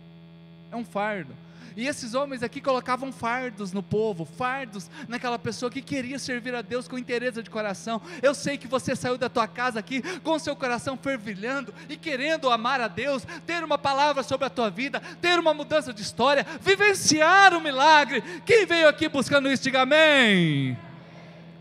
É 0.71 0.77
um 0.77 0.85
fardo. 0.85 1.35
E 1.77 1.87
esses 1.87 2.15
homens 2.15 2.43
aqui 2.43 2.61
colocavam 2.61 3.13
fardos 3.13 3.73
no 3.73 3.83
povo, 3.83 4.25
fardos 4.25 4.91
naquela 5.09 5.39
pessoa 5.39 5.71
que 5.71 5.81
queria 5.81 6.19
servir 6.19 6.55
a 6.55 6.63
Deus 6.63 6.87
com 6.87 6.99
interesse 6.99 7.43
de 7.43 7.51
coração. 7.51 8.01
Eu 8.21 8.35
sei 8.35 8.59
que 8.59 8.67
você 8.67 8.95
saiu 8.95 9.17
da 9.17 9.29
tua 9.29 9.47
casa 9.47 9.79
aqui 9.79 10.03
com 10.21 10.39
seu 10.39 10.55
coração 10.55 10.97
fervilhando 10.97 11.73
e 11.89 11.97
querendo 11.97 12.51
amar 12.51 12.81
a 12.81 12.89
Deus, 12.89 13.27
ter 13.47 13.65
uma 13.65 13.79
palavra 13.79 14.23
sobre 14.23 14.47
a 14.47 14.51
tua 14.51 14.71
vida, 14.71 15.01
ter 15.21 15.39
uma 15.39 15.55
mudança 15.55 15.93
de 15.93 16.03
história, 16.03 16.47
vivenciar 16.61 17.55
o 17.55 17.59
um 17.59 17.61
milagre. 17.61 18.23
Quem 18.45 18.67
veio 18.67 18.89
aqui 18.89 19.09
buscando 19.09 19.51
isso, 19.51 19.63
diga 19.63 19.83
amém. 19.83 20.77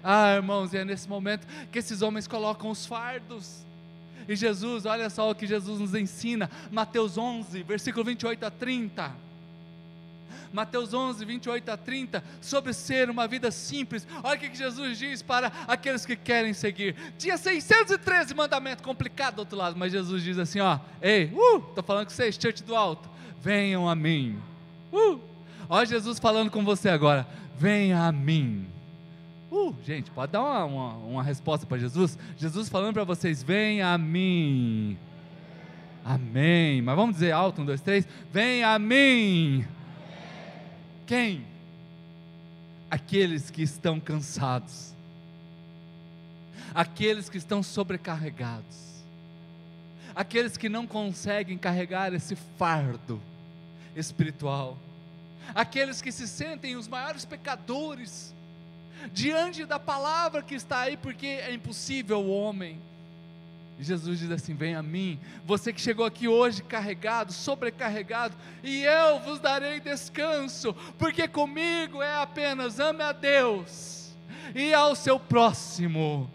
Ah, 0.04 0.36
irmãos, 0.36 0.74
e 0.74 0.78
é 0.78 0.86
nesse 0.86 1.08
momento 1.08 1.48
que 1.72 1.80
esses 1.80 2.02
homens 2.02 2.28
colocam 2.28 2.70
os 2.70 2.86
fardos. 2.86 3.66
E 4.28 4.36
Jesus, 4.36 4.86
olha 4.86 5.10
só 5.10 5.30
o 5.30 5.36
que 5.36 5.48
Jesus 5.48 5.80
nos 5.80 5.96
ensina, 5.96 6.50
Mateus 6.72 7.18
11, 7.18 7.64
versículo 7.64 8.06
28 8.06 8.46
a 8.46 8.52
30. 8.52 9.12
Mateus 10.54 10.94
11, 10.94 11.24
28 11.24 11.70
a 11.70 11.78
30, 11.78 12.24
sobre 12.42 12.74
ser 12.74 13.10
uma 13.10 13.28
vida 13.28 13.50
simples. 13.52 14.06
Olha 14.24 14.38
o 14.38 14.40
que 14.40 14.54
Jesus 14.54 14.98
diz 14.98 15.22
para 15.22 15.52
aqueles 15.68 16.06
que 16.06 16.16
querem 16.16 16.54
seguir. 16.54 16.96
Tinha 17.18 17.38
613 17.38 18.34
mandamentos 18.34 18.84
complicados 18.84 19.36
do 19.36 19.40
outro 19.40 19.58
lado, 19.58 19.78
mas 19.78 19.92
Jesus 19.92 20.24
diz 20.24 20.38
assim: 20.38 20.60
ó, 20.60 20.80
ei, 21.02 21.32
uh, 21.34 21.58
estou 21.70 21.84
falando 21.84 22.08
com 22.08 22.12
vocês, 22.12 22.36
church 22.36 22.64
do 22.64 22.76
alto, 22.76 23.10
venham 23.42 23.90
a 23.90 23.96
mim. 23.96 24.38
Uh, 24.92 25.20
olha 25.70 25.86
Jesus 25.86 26.20
falando 26.20 26.52
com 26.52 26.64
você 26.66 26.90
agora, 26.90 27.26
venha 27.58 28.04
a 28.04 28.12
mim. 28.12 28.71
Uh, 29.52 29.76
gente, 29.84 30.10
pode 30.12 30.32
dar 30.32 30.42
uma, 30.42 30.64
uma, 30.64 30.94
uma 30.96 31.24
resposta 31.24 31.66
para 31.66 31.78
Jesus? 31.78 32.18
Jesus 32.38 32.70
falando 32.70 32.94
para 32.94 33.04
vocês: 33.04 33.44
venha 33.44 33.94
a 33.94 33.98
mim. 33.98 34.98
Amém. 36.06 36.82
Mas 36.82 36.96
vamos 36.96 37.16
dizer 37.16 37.32
alto, 37.32 37.62
um, 37.62 37.66
dois, 37.66 37.82
três. 37.82 38.08
Venha 38.32 38.70
a 38.70 38.80
mim. 38.80 39.66
Quem? 41.06 41.46
Aqueles 42.90 43.50
que 43.50 43.62
estão 43.62 44.00
cansados, 44.00 44.96
aqueles 46.74 47.30
que 47.30 47.38
estão 47.38 47.62
sobrecarregados, 47.62 49.04
aqueles 50.16 50.56
que 50.56 50.70
não 50.70 50.88
conseguem 50.88 51.58
carregar 51.58 52.14
esse 52.14 52.38
fardo 52.58 53.22
espiritual, 53.96 54.78
aqueles 55.54 56.02
que 56.02 56.12
se 56.12 56.26
sentem 56.28 56.78
os 56.78 56.88
maiores 56.88 57.26
pecadores 57.26 58.34
diante 59.12 59.66
da 59.66 59.80
palavra 59.80 60.42
que 60.42 60.56
está 60.56 60.82
aí, 60.82 60.98
porque 60.98 61.28
é 61.28 61.54
impossível 61.54 62.20
o 62.20 62.30
homem 62.30 62.80
Jesus 63.82 64.20
diz 64.20 64.30
assim: 64.32 64.54
Vem 64.54 64.76
a 64.76 64.84
mim, 64.84 65.20
você 65.46 65.74
que 65.74 65.82
chegou 65.82 66.06
aqui 66.06 66.28
hoje 66.28 66.62
carregado, 66.62 67.34
sobrecarregado, 67.34 68.36
e 68.64 68.84
eu 68.84 69.20
vos 69.20 69.40
darei 69.40 69.80
descanso, 69.80 70.74
porque 71.00 71.28
comigo 71.28 72.02
é 72.02 72.16
apenas 72.18 72.80
ame 72.80 73.02
a 73.02 73.12
Deus 73.12 74.14
e 74.54 74.74
ao 74.74 74.96
seu 74.96 75.20
próximo. 75.20 76.30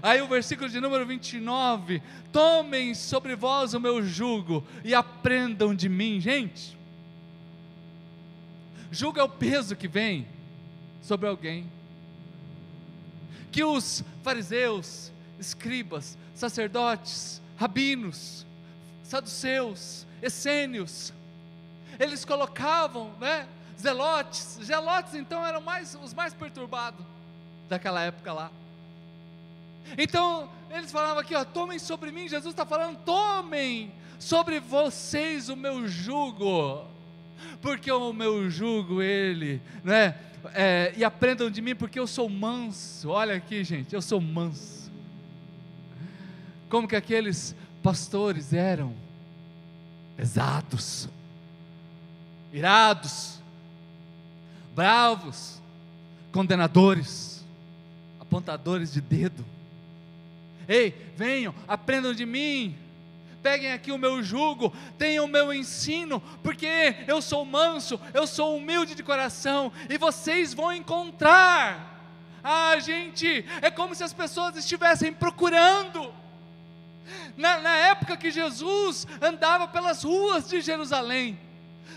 Aí 0.00 0.22
o 0.22 0.28
versículo 0.28 0.68
de 0.68 0.80
número 0.80 1.04
29: 1.04 2.00
Tomem 2.32 2.94
sobre 2.94 3.34
vós 3.34 3.74
o 3.74 3.80
meu 3.80 4.00
jugo 4.02 4.64
e 4.84 4.94
aprendam 4.94 5.74
de 5.74 5.88
mim, 5.88 6.20
gente. 6.20 6.78
Jugo 8.92 9.18
é 9.18 9.24
o 9.24 9.28
peso 9.28 9.74
que 9.74 9.88
vem 9.88 10.26
sobre 11.00 11.26
alguém. 11.26 11.66
Que 13.52 13.62
os 13.62 14.02
fariseus, 14.24 15.12
escribas, 15.38 16.18
sacerdotes, 16.34 17.40
rabinos, 17.56 18.44
saduceus, 19.04 20.06
essênios, 20.20 21.12
eles 21.98 22.24
colocavam, 22.24 23.12
né, 23.20 23.46
zelotes, 23.78 24.58
zelotes 24.62 25.14
então 25.14 25.46
eram 25.46 25.60
mais, 25.60 25.96
os 26.02 26.14
mais 26.14 26.32
perturbados 26.32 27.04
daquela 27.68 28.02
época 28.02 28.32
lá. 28.32 28.50
Então, 29.98 30.48
eles 30.70 30.90
falavam 30.90 31.18
aqui, 31.18 31.34
ó, 31.34 31.44
tomem 31.44 31.78
sobre 31.78 32.10
mim, 32.10 32.28
Jesus 32.28 32.52
está 32.52 32.64
falando, 32.64 32.98
tomem 33.04 33.92
sobre 34.18 34.60
vocês 34.60 35.48
o 35.48 35.56
meu 35.56 35.86
jugo, 35.86 36.86
porque 37.60 37.90
o 37.90 38.12
meu 38.12 38.48
jugo, 38.48 39.02
ele, 39.02 39.60
né, 39.84 40.14
é, 40.54 40.92
e 40.96 41.04
aprendam 41.04 41.50
de 41.50 41.62
mim, 41.62 41.74
porque 41.74 41.98
eu 41.98 42.06
sou 42.06 42.28
manso, 42.28 43.10
olha 43.10 43.36
aqui 43.36 43.62
gente, 43.62 43.94
eu 43.94 44.02
sou 44.02 44.20
manso, 44.20 44.90
como 46.68 46.88
que 46.88 46.96
aqueles 46.96 47.54
pastores 47.82 48.52
eram? 48.52 48.94
Pesados, 50.16 51.08
irados, 52.52 53.40
bravos, 54.74 55.60
condenadores, 56.32 57.44
apontadores 58.20 58.92
de 58.92 59.00
dedo. 59.00 59.44
Ei, 60.68 60.94
venham, 61.16 61.54
aprendam 61.66 62.14
de 62.14 62.24
mim, 62.24 62.76
peguem 63.42 63.72
aqui 63.72 63.90
o 63.90 63.98
meu 63.98 64.22
jugo, 64.22 64.72
tenham 64.96 65.24
o 65.24 65.28
meu 65.28 65.52
ensino, 65.52 66.20
porque 66.42 66.94
eu 67.06 67.20
sou 67.20 67.44
manso, 67.44 68.00
eu 68.14 68.26
sou 68.26 68.56
humilde 68.56 68.94
de 68.94 69.02
coração, 69.02 69.72
e 69.90 69.98
vocês 69.98 70.54
vão 70.54 70.72
encontrar. 70.72 71.90
Ah, 72.42 72.78
gente, 72.78 73.44
é 73.60 73.70
como 73.70 73.94
se 73.94 74.04
as 74.04 74.12
pessoas 74.12 74.56
estivessem 74.56 75.12
procurando 75.12 76.12
na, 77.36 77.58
na 77.58 77.76
época 77.76 78.16
que 78.16 78.30
Jesus 78.30 79.06
andava 79.20 79.66
pelas 79.68 80.02
ruas 80.02 80.48
de 80.48 80.60
Jerusalém, 80.60 81.38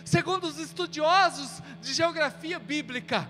segundo 0.03 0.45
os 0.45 0.58
estudiosos 0.58 1.62
de 1.81 1.93
geografia 1.93 2.60
bíblica, 2.60 3.29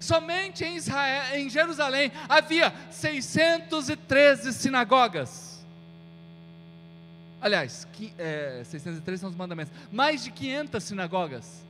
somente 0.00 0.64
em, 0.64 0.76
Israel, 0.76 1.36
em 1.36 1.50
Jerusalém 1.50 2.12
havia 2.28 2.72
613 2.90 4.52
sinagogas. 4.52 5.47
Aliás, 7.40 7.86
é, 8.18 8.62
613 8.64 9.20
são 9.20 9.30
os 9.30 9.36
mandamentos. 9.36 9.72
Mais 9.92 10.24
de 10.24 10.30
500 10.30 10.82
sinagogas 10.82 11.64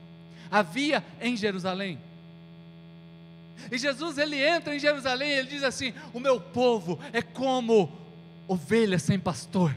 havia 0.49 1.03
em 1.21 1.37
Jerusalém. 1.37 1.99
E 3.71 3.77
Jesus 3.77 4.17
ele 4.17 4.41
entra 4.41 4.75
em 4.75 4.79
Jerusalém, 4.79 5.31
ele 5.31 5.49
diz 5.49 5.63
assim: 5.63 5.93
"O 6.13 6.19
meu 6.19 6.39
povo 6.39 6.99
é 7.13 7.21
como 7.21 7.91
ovelhas 8.47 9.03
sem 9.03 9.19
pastor. 9.19 9.75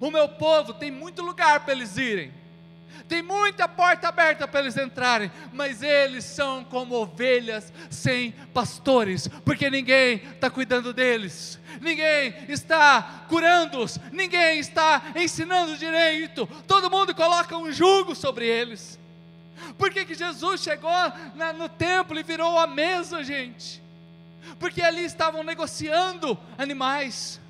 O 0.00 0.10
meu 0.10 0.28
povo 0.28 0.74
tem 0.74 0.90
muito 0.90 1.22
lugar 1.22 1.60
para 1.64 1.72
eles 1.72 1.96
irem, 1.96 2.32
tem 3.08 3.22
muita 3.22 3.68
porta 3.68 4.08
aberta 4.08 4.46
para 4.46 4.60
eles 4.60 4.76
entrarem, 4.76 5.30
mas 5.52 5.82
eles 5.82 6.24
são 6.24 6.64
como 6.64 6.94
ovelhas 6.94 7.72
sem 7.90 8.32
pastores, 8.52 9.28
porque 9.44 9.70
ninguém 9.70 10.16
está 10.16 10.50
cuidando 10.50 10.92
deles, 10.92 11.58
ninguém 11.80 12.34
está 12.48 13.24
curando-os, 13.28 13.98
ninguém 14.12 14.58
está 14.58 15.02
ensinando 15.16 15.76
direito, 15.76 16.46
todo 16.66 16.90
mundo 16.90 17.14
coloca 17.14 17.56
um 17.56 17.70
jugo 17.70 18.14
sobre 18.14 18.46
eles. 18.46 18.98
Por 19.78 19.90
que, 19.90 20.04
que 20.04 20.14
Jesus 20.14 20.60
chegou 20.62 20.90
na, 21.34 21.52
no 21.52 21.68
templo 21.68 22.18
e 22.18 22.22
virou 22.22 22.58
a 22.58 22.66
mesa, 22.66 23.22
gente? 23.22 23.84
porque 24.58 24.82
ali 24.82 25.04
estavam 25.04 25.42
negociando 25.42 26.38
animais, 26.58 27.40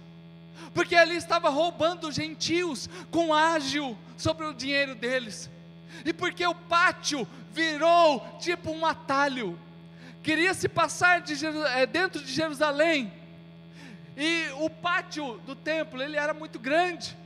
porque 0.73 0.97
ali 0.97 1.17
estava 1.17 1.49
roubando 1.49 2.11
gentios 2.13 2.89
com 3.11 3.33
ágil 3.33 3.97
sobre 4.17 4.47
o 4.47 4.55
dinheiro 4.55 4.95
deles, 4.95 5.51
e 6.05 6.13
porque 6.13 6.47
o 6.47 6.55
pátio 6.55 7.27
virou 7.53 8.21
tipo 8.39 8.71
um 8.71 8.85
atalho, 8.85 9.59
queria 10.23 10.55
se 10.55 10.69
passar 10.69 11.21
de, 11.21 11.35
é, 11.47 11.87
dentro 11.87 12.23
de 12.23 12.33
Jerusalém, 12.33 13.13
e 14.17 14.47
o 14.59 14.71
pátio 14.71 15.41
do 15.47 15.55
templo 15.55 16.03
ele 16.03 16.17
era 16.17 16.33
muito 16.33 16.59
grande, 16.59 17.17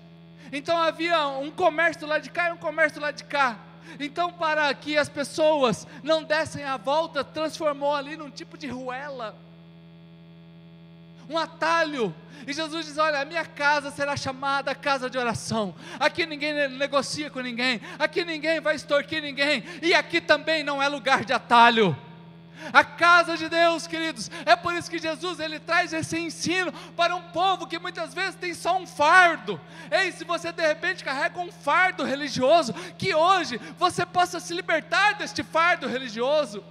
então 0.52 0.76
havia 0.76 1.28
um 1.28 1.50
comércio 1.50 2.06
lá 2.06 2.18
de 2.18 2.30
cá 2.30 2.48
e 2.48 2.52
um 2.52 2.56
comércio 2.56 3.00
lá 3.00 3.10
de 3.10 3.24
cá. 3.24 3.58
Então, 3.98 4.30
para 4.30 4.72
que 4.74 4.98
as 4.98 5.08
pessoas 5.08 5.86
não 6.02 6.22
dessem 6.22 6.62
a 6.62 6.76
volta, 6.76 7.24
transformou 7.24 7.94
ali 7.94 8.16
num 8.16 8.30
tipo 8.30 8.58
de 8.58 8.66
ruela, 8.66 9.34
um 11.28 11.36
atalho. 11.36 12.14
E 12.46 12.52
Jesus 12.52 12.86
diz: 12.86 12.98
Olha, 12.98 13.20
a 13.20 13.24
minha 13.24 13.44
casa 13.44 13.90
será 13.90 14.16
chamada 14.16 14.74
casa 14.74 15.10
de 15.10 15.18
oração. 15.18 15.74
Aqui 15.98 16.24
ninguém 16.26 16.68
negocia 16.70 17.30
com 17.30 17.40
ninguém, 17.40 17.80
aqui 17.98 18.24
ninguém 18.24 18.60
vai 18.60 18.74
extorquir 18.74 19.22
ninguém, 19.22 19.64
e 19.82 19.94
aqui 19.94 20.20
também 20.20 20.62
não 20.62 20.82
é 20.82 20.88
lugar 20.88 21.24
de 21.24 21.32
atalho 21.32 21.96
a 22.72 22.84
casa 22.84 23.36
de 23.36 23.48
Deus, 23.48 23.86
queridos. 23.86 24.30
É 24.44 24.56
por 24.56 24.74
isso 24.74 24.90
que 24.90 24.98
Jesus 24.98 25.40
ele 25.40 25.58
traz 25.58 25.92
esse 25.92 26.18
ensino 26.18 26.72
para 26.96 27.14
um 27.14 27.22
povo 27.22 27.66
que 27.66 27.78
muitas 27.78 28.14
vezes 28.14 28.34
tem 28.34 28.54
só 28.54 28.78
um 28.78 28.86
fardo. 28.86 29.60
Ei, 29.90 30.12
se 30.12 30.24
você 30.24 30.52
de 30.52 30.66
repente 30.66 31.04
carrega 31.04 31.38
um 31.40 31.52
fardo 31.52 32.04
religioso, 32.04 32.72
que 32.96 33.14
hoje 33.14 33.60
você 33.78 34.04
possa 34.04 34.40
se 34.40 34.54
libertar 34.54 35.14
deste 35.14 35.42
fardo 35.42 35.86
religioso 35.86 36.62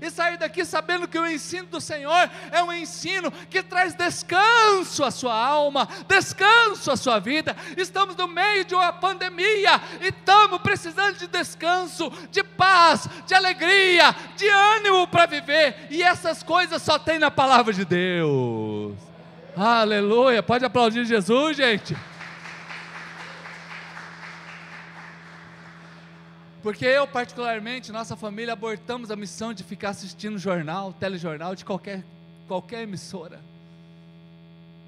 e 0.00 0.10
sair 0.10 0.36
daqui 0.36 0.64
sabendo 0.64 1.06
que 1.06 1.18
o 1.18 1.26
ensino 1.26 1.66
do 1.66 1.80
Senhor 1.80 2.30
é 2.50 2.62
um 2.62 2.72
ensino 2.72 3.30
que 3.48 3.62
traz 3.62 3.94
descanso 3.94 5.04
à 5.04 5.10
sua 5.10 5.34
alma, 5.34 5.88
descanso 6.08 6.90
à 6.90 6.96
sua 6.96 7.18
vida. 7.18 7.56
Estamos 7.76 8.16
no 8.16 8.26
meio 8.26 8.64
de 8.64 8.74
uma 8.74 8.92
pandemia 8.92 9.80
e 10.00 10.08
estamos 10.08 10.60
precisando 10.60 11.18
de 11.18 11.26
descanso, 11.26 12.10
de 12.30 12.42
paz, 12.42 13.08
de 13.26 13.34
alegria, 13.34 14.14
de 14.36 14.48
ânimo 14.48 15.06
para 15.08 15.26
viver, 15.26 15.86
e 15.90 16.02
essas 16.02 16.42
coisas 16.42 16.82
só 16.82 16.98
tem 16.98 17.18
na 17.18 17.30
palavra 17.30 17.72
de 17.72 17.84
Deus. 17.84 18.94
Aleluia! 19.56 20.42
Pode 20.42 20.64
aplaudir 20.64 21.04
Jesus, 21.04 21.56
gente. 21.56 21.96
Porque 26.64 26.86
eu, 26.86 27.06
particularmente, 27.06 27.92
nossa 27.92 28.16
família, 28.16 28.54
abortamos 28.54 29.10
a 29.10 29.16
missão 29.16 29.52
de 29.52 29.62
ficar 29.62 29.90
assistindo 29.90 30.38
jornal, 30.38 30.94
telejornal 30.94 31.54
de 31.54 31.62
qualquer, 31.62 32.02
qualquer 32.48 32.84
emissora. 32.84 33.38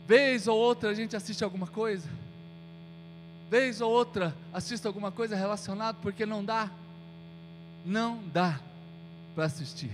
Vez 0.08 0.48
ou 0.48 0.58
outra 0.58 0.88
a 0.88 0.94
gente 0.94 1.14
assiste 1.14 1.44
alguma 1.44 1.66
coisa. 1.66 2.08
Vez 3.50 3.82
ou 3.82 3.92
outra 3.92 4.34
assiste 4.54 4.86
alguma 4.86 5.12
coisa 5.12 5.36
relacionada, 5.36 5.98
porque 6.00 6.24
não 6.24 6.42
dá. 6.42 6.70
Não 7.84 8.22
dá 8.32 8.58
para 9.34 9.44
assistir. 9.44 9.92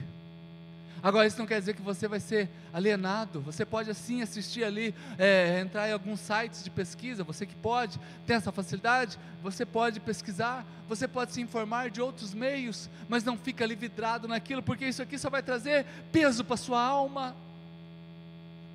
Agora, 1.02 1.26
isso 1.26 1.40
não 1.40 1.46
quer 1.46 1.58
dizer 1.58 1.74
que 1.74 1.82
você 1.82 2.06
vai 2.06 2.20
ser 2.20 2.48
alienado. 2.72 3.40
Você 3.42 3.64
pode 3.64 3.90
assim 3.90 4.22
assistir 4.22 4.64
ali, 4.64 4.94
é, 5.18 5.60
entrar 5.60 5.88
em 5.88 5.92
alguns 5.92 6.20
sites 6.20 6.64
de 6.64 6.70
pesquisa. 6.70 7.22
Você 7.24 7.44
que 7.44 7.54
pode, 7.54 8.00
tem 8.26 8.36
essa 8.36 8.50
facilidade, 8.50 9.18
você 9.42 9.66
pode 9.66 10.00
pesquisar, 10.00 10.64
você 10.88 11.06
pode 11.06 11.32
se 11.32 11.40
informar 11.40 11.90
de 11.90 12.00
outros 12.00 12.32
meios, 12.32 12.88
mas 13.08 13.24
não 13.24 13.36
fica 13.36 13.64
ali 13.64 13.74
vidrado 13.74 14.26
naquilo, 14.26 14.62
porque 14.62 14.86
isso 14.86 15.02
aqui 15.02 15.18
só 15.18 15.28
vai 15.28 15.42
trazer 15.42 15.86
peso 16.10 16.44
para 16.44 16.56
sua 16.56 16.82
alma. 16.82 17.36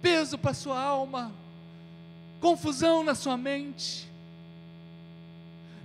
Peso 0.01 0.38
para 0.38 0.53
sua 0.53 0.79
alma, 0.79 1.31
confusão 2.39 3.03
na 3.03 3.15
sua 3.15 3.36
mente, 3.36 4.07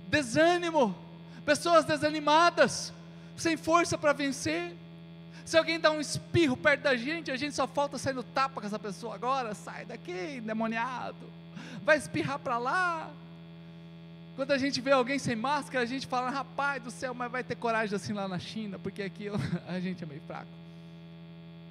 desânimo, 0.07 0.95
pessoas 1.43 1.83
desanimadas, 1.83 2.93
sem 3.35 3.57
força 3.57 3.97
para 3.97 4.13
vencer. 4.13 4.75
Se 5.45 5.57
alguém 5.57 5.79
dá 5.79 5.91
um 5.91 5.99
espirro 5.99 6.55
perto 6.55 6.81
da 6.81 6.95
gente, 6.95 7.29
a 7.29 7.35
gente 7.35 7.55
só 7.55 7.67
falta 7.67 7.97
sair 7.97 8.13
no 8.13 8.23
tapa 8.23 8.61
com 8.61 8.67
essa 8.67 8.79
pessoa 8.79 9.15
agora. 9.15 9.53
Sai 9.53 9.85
daqui, 9.85 10.37
endemoniado. 10.37 11.15
Vai 11.83 11.97
espirrar 11.97 12.39
para 12.39 12.57
lá. 12.57 13.11
Quando 14.35 14.51
a 14.51 14.57
gente 14.57 14.81
vê 14.81 14.91
alguém 14.91 15.19
sem 15.19 15.35
máscara, 15.35 15.83
a 15.83 15.87
gente 15.87 16.07
fala, 16.07 16.29
rapaz 16.29 16.81
do 16.81 16.89
céu, 16.89 17.13
mas 17.13 17.31
vai 17.31 17.43
ter 17.43 17.55
coragem 17.55 17.95
assim 17.95 18.13
lá 18.13 18.27
na 18.27 18.39
China, 18.39 18.79
porque 18.79 19.03
aqui 19.03 19.27
a 19.67 19.79
gente 19.79 20.03
é 20.03 20.07
meio 20.07 20.21
fraco. 20.21 20.47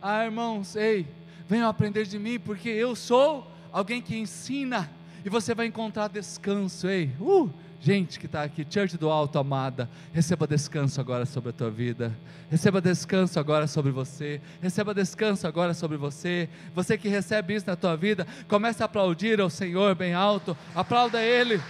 Ah, 0.00 0.24
irmãos, 0.24 0.76
ei, 0.76 1.06
venham 1.48 1.68
aprender 1.68 2.04
de 2.04 2.18
mim, 2.18 2.38
porque 2.38 2.68
eu 2.68 2.94
sou 2.94 3.50
alguém 3.72 4.00
que 4.00 4.16
ensina, 4.16 4.88
e 5.24 5.28
você 5.28 5.54
vai 5.54 5.66
encontrar 5.66 6.08
descanso, 6.08 6.88
ei. 6.88 7.11
Uh, 7.20 7.50
Gente 7.83 8.21
que 8.21 8.27
está 8.27 8.45
aqui, 8.45 8.64
Church 8.71 8.97
do 8.97 9.11
Alto 9.11 9.40
amada, 9.40 9.90
receba 10.12 10.47
descanso 10.47 11.01
agora 11.01 11.27
sobre 11.27 11.51
a 11.51 11.53
tua 11.53 11.68
vida, 11.68 12.16
receba 12.49 12.81
descanso 12.81 13.40
agora 13.40 13.66
sobre 13.66 13.90
você, 13.90 14.40
receba 14.61 14.95
descanso 14.95 15.49
agora 15.49 15.75
sobre 15.75 15.97
você. 15.97 16.49
Você 16.77 16.97
que 16.97 17.09
recebe 17.09 17.57
isso 17.57 17.66
na 17.66 17.75
tua 17.75 17.97
vida, 17.97 18.25
comece 18.47 18.85
a 18.85 18.87
aplaudir 18.87 19.40
ao 19.40 19.51
Senhor 19.51 19.97
bem 19.97 20.14
alto, 20.14 20.57
aplauda 20.77 21.21
Ele. 21.21 21.61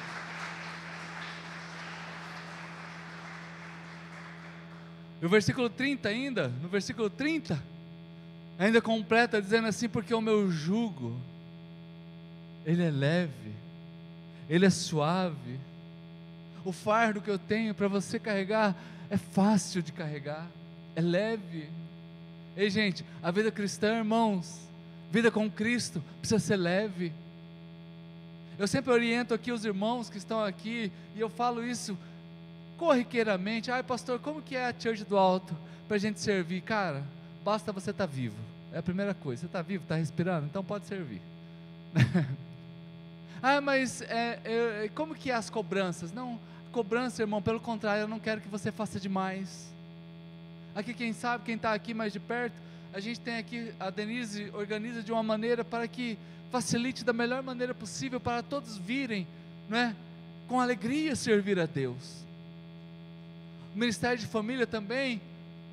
E 5.23 5.25
o 5.25 5.31
versículo 5.31 5.71
30 5.71 6.11
ainda, 6.11 6.49
no 6.61 6.69
versículo 6.69 7.09
30, 7.09 7.59
ainda 8.59 8.83
completa 8.83 9.41
dizendo 9.41 9.67
assim: 9.67 9.89
porque 9.89 10.13
o 10.13 10.21
meu 10.21 10.51
jugo, 10.51 11.17
ele 12.67 12.83
é 12.83 12.91
leve, 12.91 13.55
ele 14.47 14.67
é 14.67 14.71
suave 14.71 15.72
o 16.65 16.73
fardo 16.73 17.21
que 17.21 17.31
eu 17.31 17.39
tenho 17.39 17.75
para 17.75 17.89
você 17.89 18.19
carregar 18.19 18.77
é 19.11 19.17
fácil 19.17 19.83
de 19.83 19.93
carregar, 19.93 20.47
é 20.97 21.01
leve. 21.01 21.69
Ei, 22.57 22.71
gente, 22.71 23.05
a 23.23 23.31
vida 23.31 23.51
cristã, 23.51 23.99
irmãos, 23.99 24.61
vida 25.11 25.31
com 25.31 25.51
Cristo 25.51 26.03
precisa 26.21 26.39
ser 26.39 26.57
leve. 26.57 27.13
Eu 28.59 28.67
sempre 28.67 28.93
oriento 28.93 29.35
aqui 29.35 29.51
os 29.51 29.65
irmãos 29.65 30.09
que 30.09 30.19
estão 30.19 30.43
aqui 30.45 30.93
e 31.15 31.21
eu 31.21 31.29
falo 31.29 31.65
isso 31.65 31.97
corriqueiramente. 32.77 33.71
Ai, 33.71 33.83
pastor, 33.83 34.19
como 34.19 34.43
que 34.43 34.57
é 34.57 34.67
a 34.67 34.75
Church 34.79 35.05
do 35.05 35.17
Alto 35.17 35.57
para 35.87 35.97
a 35.97 36.01
gente 36.01 36.21
servir? 36.21 36.61
Cara, 36.63 37.03
basta 37.45 37.73
você 37.73 37.91
estar 37.91 38.07
tá 38.07 38.13
vivo. 38.13 38.37
É 38.73 38.79
a 38.79 38.83
primeira 38.83 39.15
coisa. 39.15 39.41
Você 39.41 39.47
está 39.47 39.63
vivo, 39.63 39.83
está 39.83 39.97
respirando, 39.97 40.47
então 40.47 40.65
pode 40.65 40.87
servir. 40.87 41.21
ah, 43.43 43.61
mas 43.61 44.03
é, 44.03 44.41
é, 44.45 44.91
como 44.95 45.15
que 45.15 45.31
é 45.31 45.35
as 45.35 45.51
cobranças? 45.51 46.13
Não, 46.13 46.41
cobrança, 46.73 47.23
irmão, 47.23 47.41
pelo 47.41 47.61
contrário, 47.61 48.03
eu 48.03 48.09
não 48.09 48.19
quero 48.19 48.41
que 48.41 48.49
você 48.49 48.73
faça 48.73 48.99
demais. 48.99 49.73
Aqui, 50.75 50.95
quem 50.95 51.13
sabe, 51.13 51.45
quem 51.45 51.55
está 51.55 51.73
aqui 51.73 51.93
mais 51.95 52.13
de 52.13 52.19
perto, 52.19 52.55
a 52.93 52.99
gente 52.99 53.21
tem 53.21 53.37
aqui, 53.37 53.73
a 53.79 53.91
Denise 53.91 54.51
organiza 54.55 55.03
de 55.03 55.13
uma 55.13 55.23
maneira 55.23 55.63
para 55.63 55.87
que 55.87 56.19
facilite 56.51 57.05
da 57.05 57.13
melhor 57.13 57.43
maneira 57.43 57.75
possível 57.75 58.19
para 58.19 58.43
todos 58.43 58.77
virem, 58.77 59.27
não 59.69 59.79
é? 59.79 59.95
Com 60.49 60.61
alegria 60.61 61.15
servir 61.15 61.59
a 61.61 61.67
Deus. 61.67 62.25
O 63.75 63.79
Ministério 63.79 64.19
de 64.19 64.27
Família 64.27 64.67
também, 64.67 65.21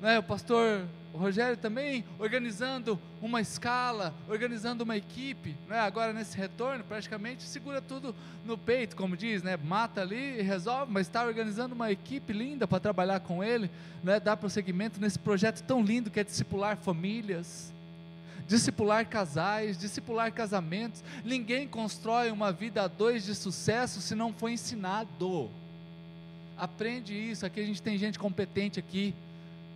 né? 0.00 0.18
O 0.18 0.22
pastor 0.22 0.86
o 1.12 1.18
Rogério 1.18 1.56
também 1.56 2.04
organizando 2.18 2.98
uma 3.20 3.40
escala, 3.40 4.14
organizando 4.28 4.84
uma 4.84 4.96
equipe, 4.96 5.56
né? 5.68 5.80
agora 5.80 6.12
nesse 6.12 6.36
retorno, 6.36 6.84
praticamente 6.84 7.42
segura 7.42 7.80
tudo 7.82 8.14
no 8.44 8.56
peito, 8.56 8.94
como 8.94 9.16
diz, 9.16 9.42
né? 9.42 9.56
mata 9.56 10.00
ali 10.02 10.38
e 10.38 10.42
resolve, 10.42 10.92
mas 10.92 11.08
está 11.08 11.24
organizando 11.24 11.74
uma 11.74 11.90
equipe 11.90 12.32
linda 12.32 12.66
para 12.66 12.78
trabalhar 12.78 13.20
com 13.20 13.42
ele, 13.42 13.68
né? 14.04 14.20
dar 14.20 14.36
prosseguimento 14.36 15.00
nesse 15.00 15.18
projeto 15.18 15.62
tão 15.64 15.82
lindo 15.82 16.10
que 16.10 16.20
é 16.20 16.24
discipular 16.24 16.76
famílias, 16.76 17.72
discipular 18.46 19.04
casais, 19.06 19.76
discipular 19.76 20.32
casamentos. 20.32 21.02
Ninguém 21.24 21.66
constrói 21.66 22.30
uma 22.30 22.52
vida 22.52 22.82
a 22.82 22.88
dois 22.88 23.24
de 23.24 23.34
sucesso 23.34 24.00
se 24.00 24.14
não 24.14 24.32
for 24.32 24.48
ensinado. 24.48 25.50
Aprende 26.56 27.14
isso, 27.14 27.44
aqui 27.44 27.60
a 27.60 27.66
gente 27.66 27.82
tem 27.82 27.98
gente 27.98 28.18
competente 28.18 28.78
aqui 28.78 29.14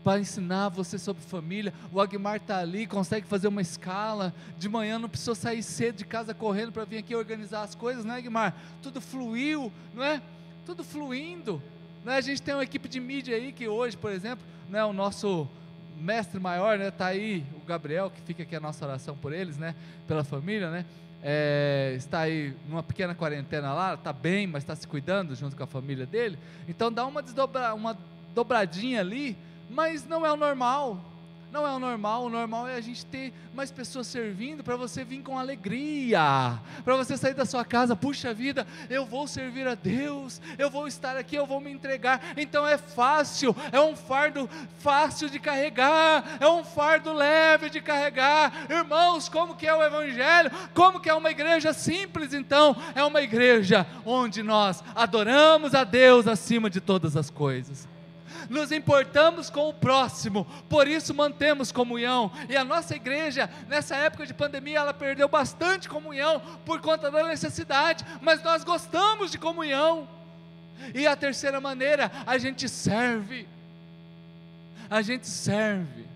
para 0.04 0.20
ensinar 0.20 0.68
você 0.68 0.98
sobre 0.98 1.22
família. 1.22 1.72
O 1.90 1.98
Agmar 1.98 2.36
está 2.36 2.58
ali, 2.58 2.86
consegue 2.86 3.26
fazer 3.26 3.48
uma 3.48 3.62
escala. 3.62 4.34
De 4.58 4.68
manhã 4.68 4.98
não 4.98 5.08
precisou 5.08 5.34
sair 5.34 5.62
cedo 5.62 5.96
de 5.96 6.04
casa 6.04 6.34
correndo 6.34 6.70
para 6.70 6.84
vir 6.84 6.98
aqui 6.98 7.14
organizar 7.16 7.62
as 7.62 7.74
coisas, 7.74 8.04
né, 8.04 8.16
Agmar? 8.18 8.54
Tudo 8.82 9.00
fluiu, 9.00 9.72
não 9.94 10.04
é? 10.04 10.20
Tudo 10.66 10.84
fluindo. 10.84 11.60
Né? 12.04 12.16
A 12.16 12.20
gente 12.20 12.42
tem 12.42 12.54
uma 12.54 12.62
equipe 12.62 12.86
de 12.86 13.00
mídia 13.00 13.34
aí 13.34 13.50
que 13.50 13.66
hoje, 13.66 13.96
por 13.96 14.12
exemplo, 14.12 14.44
né, 14.68 14.84
o 14.84 14.92
nosso 14.92 15.48
mestre 15.98 16.38
maior, 16.38 16.76
né, 16.76 16.90
tá 16.90 17.06
aí 17.06 17.44
o 17.56 17.66
Gabriel, 17.66 18.10
que 18.10 18.20
fica 18.20 18.42
aqui 18.42 18.54
a 18.54 18.60
nossa 18.60 18.84
oração 18.84 19.16
por 19.16 19.32
eles, 19.32 19.56
né, 19.56 19.74
pela 20.06 20.22
família, 20.22 20.70
né? 20.70 20.84
É, 21.26 21.94
está 21.96 22.20
aí 22.20 22.54
numa 22.68 22.82
pequena 22.82 23.14
quarentena 23.14 23.72
lá, 23.72 23.94
está 23.94 24.12
bem, 24.12 24.46
mas 24.46 24.62
está 24.62 24.76
se 24.76 24.86
cuidando 24.86 25.34
junto 25.34 25.56
com 25.56 25.62
a 25.62 25.66
família 25.66 26.04
dele. 26.04 26.38
Então 26.68 26.92
dá 26.92 27.06
uma, 27.06 27.22
desdobra, 27.22 27.72
uma 27.72 27.96
dobradinha 28.34 29.00
ali 29.00 29.34
mas 29.68 30.06
não 30.06 30.24
é 30.24 30.32
o 30.32 30.36
normal. 30.36 30.98
não 31.50 31.64
é 31.64 31.70
o 31.70 31.78
normal. 31.78 32.24
O 32.24 32.28
normal 32.28 32.66
é 32.66 32.74
a 32.74 32.80
gente 32.80 33.06
ter 33.06 33.32
mais 33.54 33.70
pessoas 33.70 34.08
servindo 34.08 34.64
para 34.64 34.74
você 34.74 35.04
vir 35.04 35.22
com 35.22 35.38
alegria, 35.38 36.58
para 36.84 36.96
você 36.96 37.16
sair 37.16 37.34
da 37.34 37.46
sua 37.46 37.64
casa, 37.64 37.94
puxa 37.94 38.34
vida, 38.34 38.66
eu 38.90 39.06
vou 39.06 39.28
servir 39.28 39.68
a 39.68 39.76
Deus, 39.76 40.40
eu 40.58 40.68
vou 40.68 40.88
estar 40.88 41.16
aqui, 41.16 41.36
eu 41.36 41.46
vou 41.46 41.60
me 41.60 41.70
entregar. 41.70 42.20
Então 42.36 42.66
é 42.66 42.76
fácil, 42.76 43.54
é 43.70 43.80
um 43.80 43.94
fardo 43.94 44.50
fácil 44.78 45.30
de 45.30 45.38
carregar, 45.38 46.24
é 46.40 46.48
um 46.48 46.64
fardo 46.64 47.12
leve 47.12 47.70
de 47.70 47.80
carregar. 47.80 48.66
Irmãos, 48.68 49.28
como 49.28 49.54
que 49.54 49.68
é 49.68 49.72
o 49.72 49.84
evangelho? 49.84 50.50
Como 50.74 50.98
que 50.98 51.08
é 51.08 51.14
uma 51.14 51.30
igreja 51.30 51.72
simples 51.72 52.34
então? 52.34 52.74
É 52.96 53.04
uma 53.04 53.22
igreja 53.22 53.86
onde 54.04 54.42
nós 54.42 54.82
adoramos 54.92 55.72
a 55.72 55.84
Deus 55.84 56.26
acima 56.26 56.68
de 56.68 56.80
todas 56.80 57.16
as 57.16 57.30
coisas 57.30 57.93
nos 58.48 58.72
importamos 58.72 59.50
com 59.50 59.68
o 59.68 59.74
próximo, 59.74 60.46
por 60.68 60.86
isso 60.86 61.14
mantemos 61.14 61.72
comunhão. 61.72 62.30
E 62.48 62.56
a 62.56 62.64
nossa 62.64 62.94
igreja, 62.94 63.50
nessa 63.68 63.96
época 63.96 64.26
de 64.26 64.34
pandemia, 64.34 64.78
ela 64.78 64.94
perdeu 64.94 65.28
bastante 65.28 65.88
comunhão 65.88 66.40
por 66.64 66.80
conta 66.80 67.10
da 67.10 67.26
necessidade, 67.26 68.04
mas 68.20 68.42
nós 68.42 68.64
gostamos 68.64 69.30
de 69.30 69.38
comunhão. 69.38 70.08
E 70.94 71.06
a 71.06 71.16
terceira 71.16 71.60
maneira, 71.60 72.10
a 72.26 72.36
gente 72.38 72.68
serve. 72.68 73.46
A 74.90 75.02
gente 75.02 75.26
serve. 75.26 76.06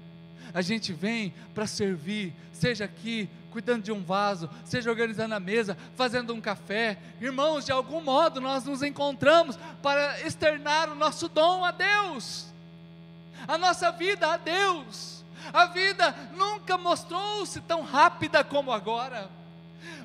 A 0.52 0.62
gente 0.62 0.92
vem 0.92 1.32
para 1.54 1.66
servir, 1.66 2.34
seja 2.52 2.84
aqui 2.84 3.28
cuidando 3.51 3.82
de 3.82 3.92
um 3.92 4.03
vaso, 4.03 4.49
seja 4.64 4.90
organizando 4.90 5.34
a 5.34 5.40
mesa, 5.40 5.76
fazendo 5.96 6.34
um 6.34 6.40
café. 6.40 6.99
Irmãos, 7.20 7.64
de 7.64 7.72
algum 7.72 8.01
modo 8.01 8.40
nós 8.40 8.64
nos 8.64 8.82
encontramos 8.82 9.59
para 9.82 10.20
externar 10.22 10.90
o 10.90 10.94
nosso 10.94 11.28
dom 11.28 11.64
a 11.64 11.70
Deus, 11.70 12.46
a 13.46 13.59
nossa 13.59 13.90
vida 13.90 14.32
a 14.32 14.36
Deus. 14.36 15.18
A 15.53 15.66
vida 15.66 16.14
nunca 16.36 16.76
mostrou-se 16.76 17.61
tão 17.62 17.82
rápida 17.82 18.44
como 18.44 18.72
agora. 18.72 19.30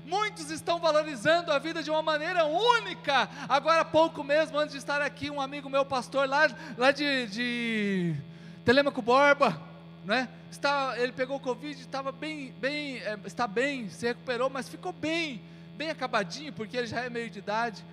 Muitos 0.05 0.51
estão 0.51 0.79
valorizando 0.79 1.51
a 1.51 1.59
vida 1.59 1.81
de 1.81 1.89
uma 1.89 2.01
maneira 2.01 2.45
única. 2.45 3.29
Agora, 3.49 3.81
há 3.81 3.85
pouco 3.85 4.23
mesmo, 4.23 4.57
antes 4.59 4.73
de 4.73 4.77
estar 4.77 5.01
aqui, 5.01 5.29
um 5.29 5.41
amigo 5.41 5.69
meu, 5.69 5.85
pastor, 5.85 6.27
lá, 6.27 6.47
lá 6.77 6.91
de, 6.91 7.27
de 7.27 8.15
Telemaco 8.63 9.01
Borba, 9.01 9.59
né? 10.05 10.29
Está, 10.51 10.95
ele 10.97 11.11
pegou 11.11 11.39
Covid, 11.39 11.79
estava 11.79 12.11
bem, 12.11 12.53
bem, 12.59 12.97
é, 12.97 13.17
está 13.25 13.47
bem, 13.47 13.89
se 13.89 14.05
recuperou, 14.05 14.49
mas 14.49 14.69
ficou 14.69 14.91
bem, 14.91 15.41
bem 15.75 15.89
acabadinho, 15.89 16.53
porque 16.53 16.77
ele 16.77 16.87
já 16.87 17.01
é 17.01 17.09
meio 17.09 17.29
de 17.29 17.39
idade. 17.39 17.83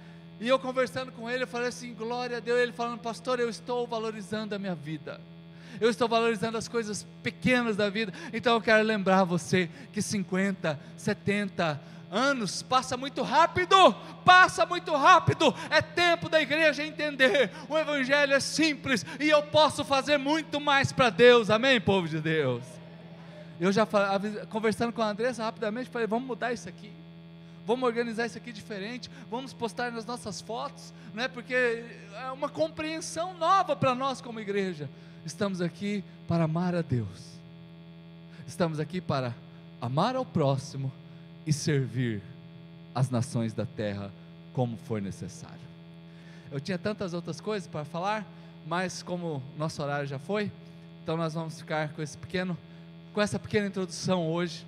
E 0.40 0.48
eu 0.48 0.58
conversando 0.58 1.12
com 1.12 1.28
ele, 1.28 1.44
eu 1.44 1.48
falei 1.48 1.68
assim: 1.68 1.92
glória 1.92 2.38
a 2.38 2.40
Deus. 2.40 2.58
Ele 2.58 2.72
falando, 2.72 2.98
pastor, 2.98 3.38
eu 3.38 3.50
estou 3.50 3.86
valorizando 3.86 4.54
a 4.54 4.58
minha 4.58 4.74
vida. 4.74 5.20
Eu 5.80 5.90
estou 5.90 6.08
valorizando 6.08 6.56
as 6.58 6.66
coisas 6.66 7.06
pequenas 7.22 7.76
da 7.76 7.88
vida. 7.90 8.12
Então 8.32 8.54
eu 8.54 8.60
quero 8.60 8.82
lembrar 8.82 9.24
você 9.24 9.68
que 9.92 10.02
50, 10.02 10.78
70, 10.96 11.80
anos, 12.10 12.62
passa 12.62 12.96
muito 12.96 13.22
rápido, 13.22 13.94
passa 14.24 14.66
muito 14.66 14.94
rápido. 14.94 15.54
É 15.70 15.80
tempo 15.80 16.28
da 16.28 16.40
igreja 16.40 16.84
entender: 16.84 17.50
o 17.68 17.78
Evangelho 17.78 18.34
é 18.34 18.40
simples 18.40 19.06
e 19.20 19.28
eu 19.28 19.42
posso 19.44 19.84
fazer 19.84 20.18
muito 20.18 20.60
mais 20.60 20.92
para 20.92 21.08
Deus, 21.08 21.48
amém, 21.48 21.80
povo 21.80 22.08
de 22.08 22.20
Deus? 22.20 22.64
Eu 23.60 23.70
já 23.70 23.86
conversando 24.48 24.92
com 24.92 25.02
a 25.02 25.10
Andressa 25.10 25.44
rapidamente, 25.44 25.90
falei: 25.90 26.06
vamos 26.06 26.26
mudar 26.26 26.52
isso 26.52 26.68
aqui. 26.68 26.90
Vamos 27.66 27.86
organizar 27.86 28.26
isso 28.26 28.38
aqui 28.38 28.52
diferente, 28.52 29.08
vamos 29.30 29.52
postar 29.52 29.92
nas 29.92 30.04
nossas 30.04 30.40
fotos, 30.40 30.92
não 31.14 31.22
é? 31.22 31.28
Porque 31.28 31.54
é 31.54 32.30
uma 32.32 32.48
compreensão 32.48 33.34
nova 33.34 33.76
para 33.76 33.94
nós 33.94 34.20
como 34.20 34.40
igreja. 34.40 34.90
Estamos 35.24 35.60
aqui 35.60 36.02
para 36.26 36.44
amar 36.44 36.74
a 36.74 36.82
Deus. 36.82 37.38
Estamos 38.46 38.80
aqui 38.80 39.00
para 39.00 39.34
amar 39.80 40.16
ao 40.16 40.24
próximo 40.24 40.90
e 41.50 41.52
servir 41.52 42.22
as 42.94 43.10
nações 43.10 43.52
da 43.52 43.66
terra 43.66 44.12
como 44.52 44.76
for 44.76 45.02
necessário. 45.02 45.58
Eu 46.48 46.60
tinha 46.60 46.78
tantas 46.78 47.12
outras 47.12 47.40
coisas 47.40 47.66
para 47.66 47.84
falar, 47.84 48.24
mas 48.68 49.02
como 49.02 49.42
nosso 49.58 49.82
horário 49.82 50.06
já 50.06 50.16
foi, 50.16 50.48
então 51.02 51.16
nós 51.16 51.34
vamos 51.34 51.58
ficar 51.58 51.88
com 51.88 52.00
esse 52.00 52.16
pequeno, 52.16 52.56
com 53.12 53.20
essa 53.20 53.36
pequena 53.36 53.66
introdução 53.66 54.28
hoje 54.28 54.64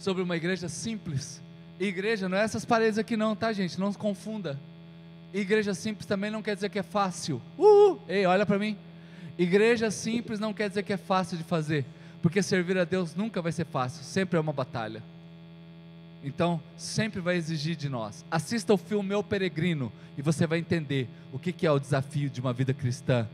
sobre 0.00 0.20
uma 0.20 0.36
igreja 0.36 0.68
simples. 0.68 1.40
Igreja 1.78 2.28
não 2.28 2.36
é 2.36 2.42
essas 2.42 2.64
paredes 2.64 2.98
aqui 2.98 3.16
não, 3.16 3.36
tá 3.36 3.52
gente? 3.52 3.78
Não 3.78 3.92
se 3.92 3.98
confunda. 3.98 4.58
Igreja 5.32 5.74
simples 5.74 6.06
também 6.06 6.28
não 6.28 6.42
quer 6.42 6.56
dizer 6.56 6.70
que 6.70 6.78
é 6.80 6.82
fácil. 6.82 7.40
Uh! 7.56 8.00
Ei, 8.08 8.26
olha 8.26 8.44
para 8.44 8.58
mim. 8.58 8.76
Igreja 9.38 9.92
simples 9.92 10.40
não 10.40 10.52
quer 10.52 10.68
dizer 10.68 10.82
que 10.82 10.92
é 10.92 10.96
fácil 10.96 11.38
de 11.38 11.44
fazer, 11.44 11.84
porque 12.20 12.42
servir 12.42 12.76
a 12.78 12.84
Deus 12.84 13.14
nunca 13.14 13.40
vai 13.40 13.52
ser 13.52 13.64
fácil, 13.64 14.02
sempre 14.02 14.36
é 14.36 14.40
uma 14.40 14.52
batalha. 14.52 15.00
Então, 16.24 16.60
sempre 16.76 17.20
vai 17.20 17.36
exigir 17.36 17.74
de 17.74 17.88
nós. 17.88 18.24
Assista 18.30 18.72
o 18.72 18.76
filme 18.76 19.08
Meu 19.08 19.24
Peregrino 19.24 19.92
e 20.16 20.22
você 20.22 20.46
vai 20.46 20.58
entender 20.58 21.08
o 21.32 21.38
que 21.38 21.66
é 21.66 21.70
o 21.70 21.78
desafio 21.78 22.30
de 22.30 22.40
uma 22.40 22.52
vida 22.52 22.72
cristã 22.72 23.28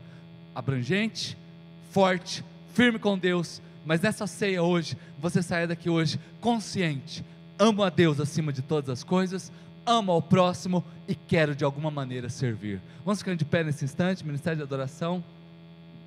abrangente, 0.55 1.37
forte, 1.91 2.43
firme 2.73 2.99
com 2.99 3.17
Deus. 3.17 3.61
Mas 3.85 4.01
nessa 4.01 4.27
ceia 4.27 4.63
hoje, 4.63 4.97
você 5.19 5.41
saia 5.41 5.67
daqui 5.67 5.89
hoje 5.89 6.19
consciente. 6.41 7.23
Amo 7.57 7.83
a 7.83 7.89
Deus 7.89 8.19
acima 8.19 8.51
de 8.53 8.61
todas 8.61 8.89
as 8.89 9.03
coisas, 9.03 9.51
amo 9.85 10.11
ao 10.11 10.21
próximo 10.21 10.83
e 11.07 11.15
quero 11.15 11.55
de 11.55 11.63
alguma 11.63 11.91
maneira 11.91 12.29
servir. 12.29 12.81
Vamos 13.03 13.19
ficar 13.19 13.35
de 13.35 13.45
pé 13.45 13.63
nesse 13.63 13.83
instante, 13.83 14.25
ministério 14.25 14.57
de 14.57 14.63
adoração. 14.63 15.23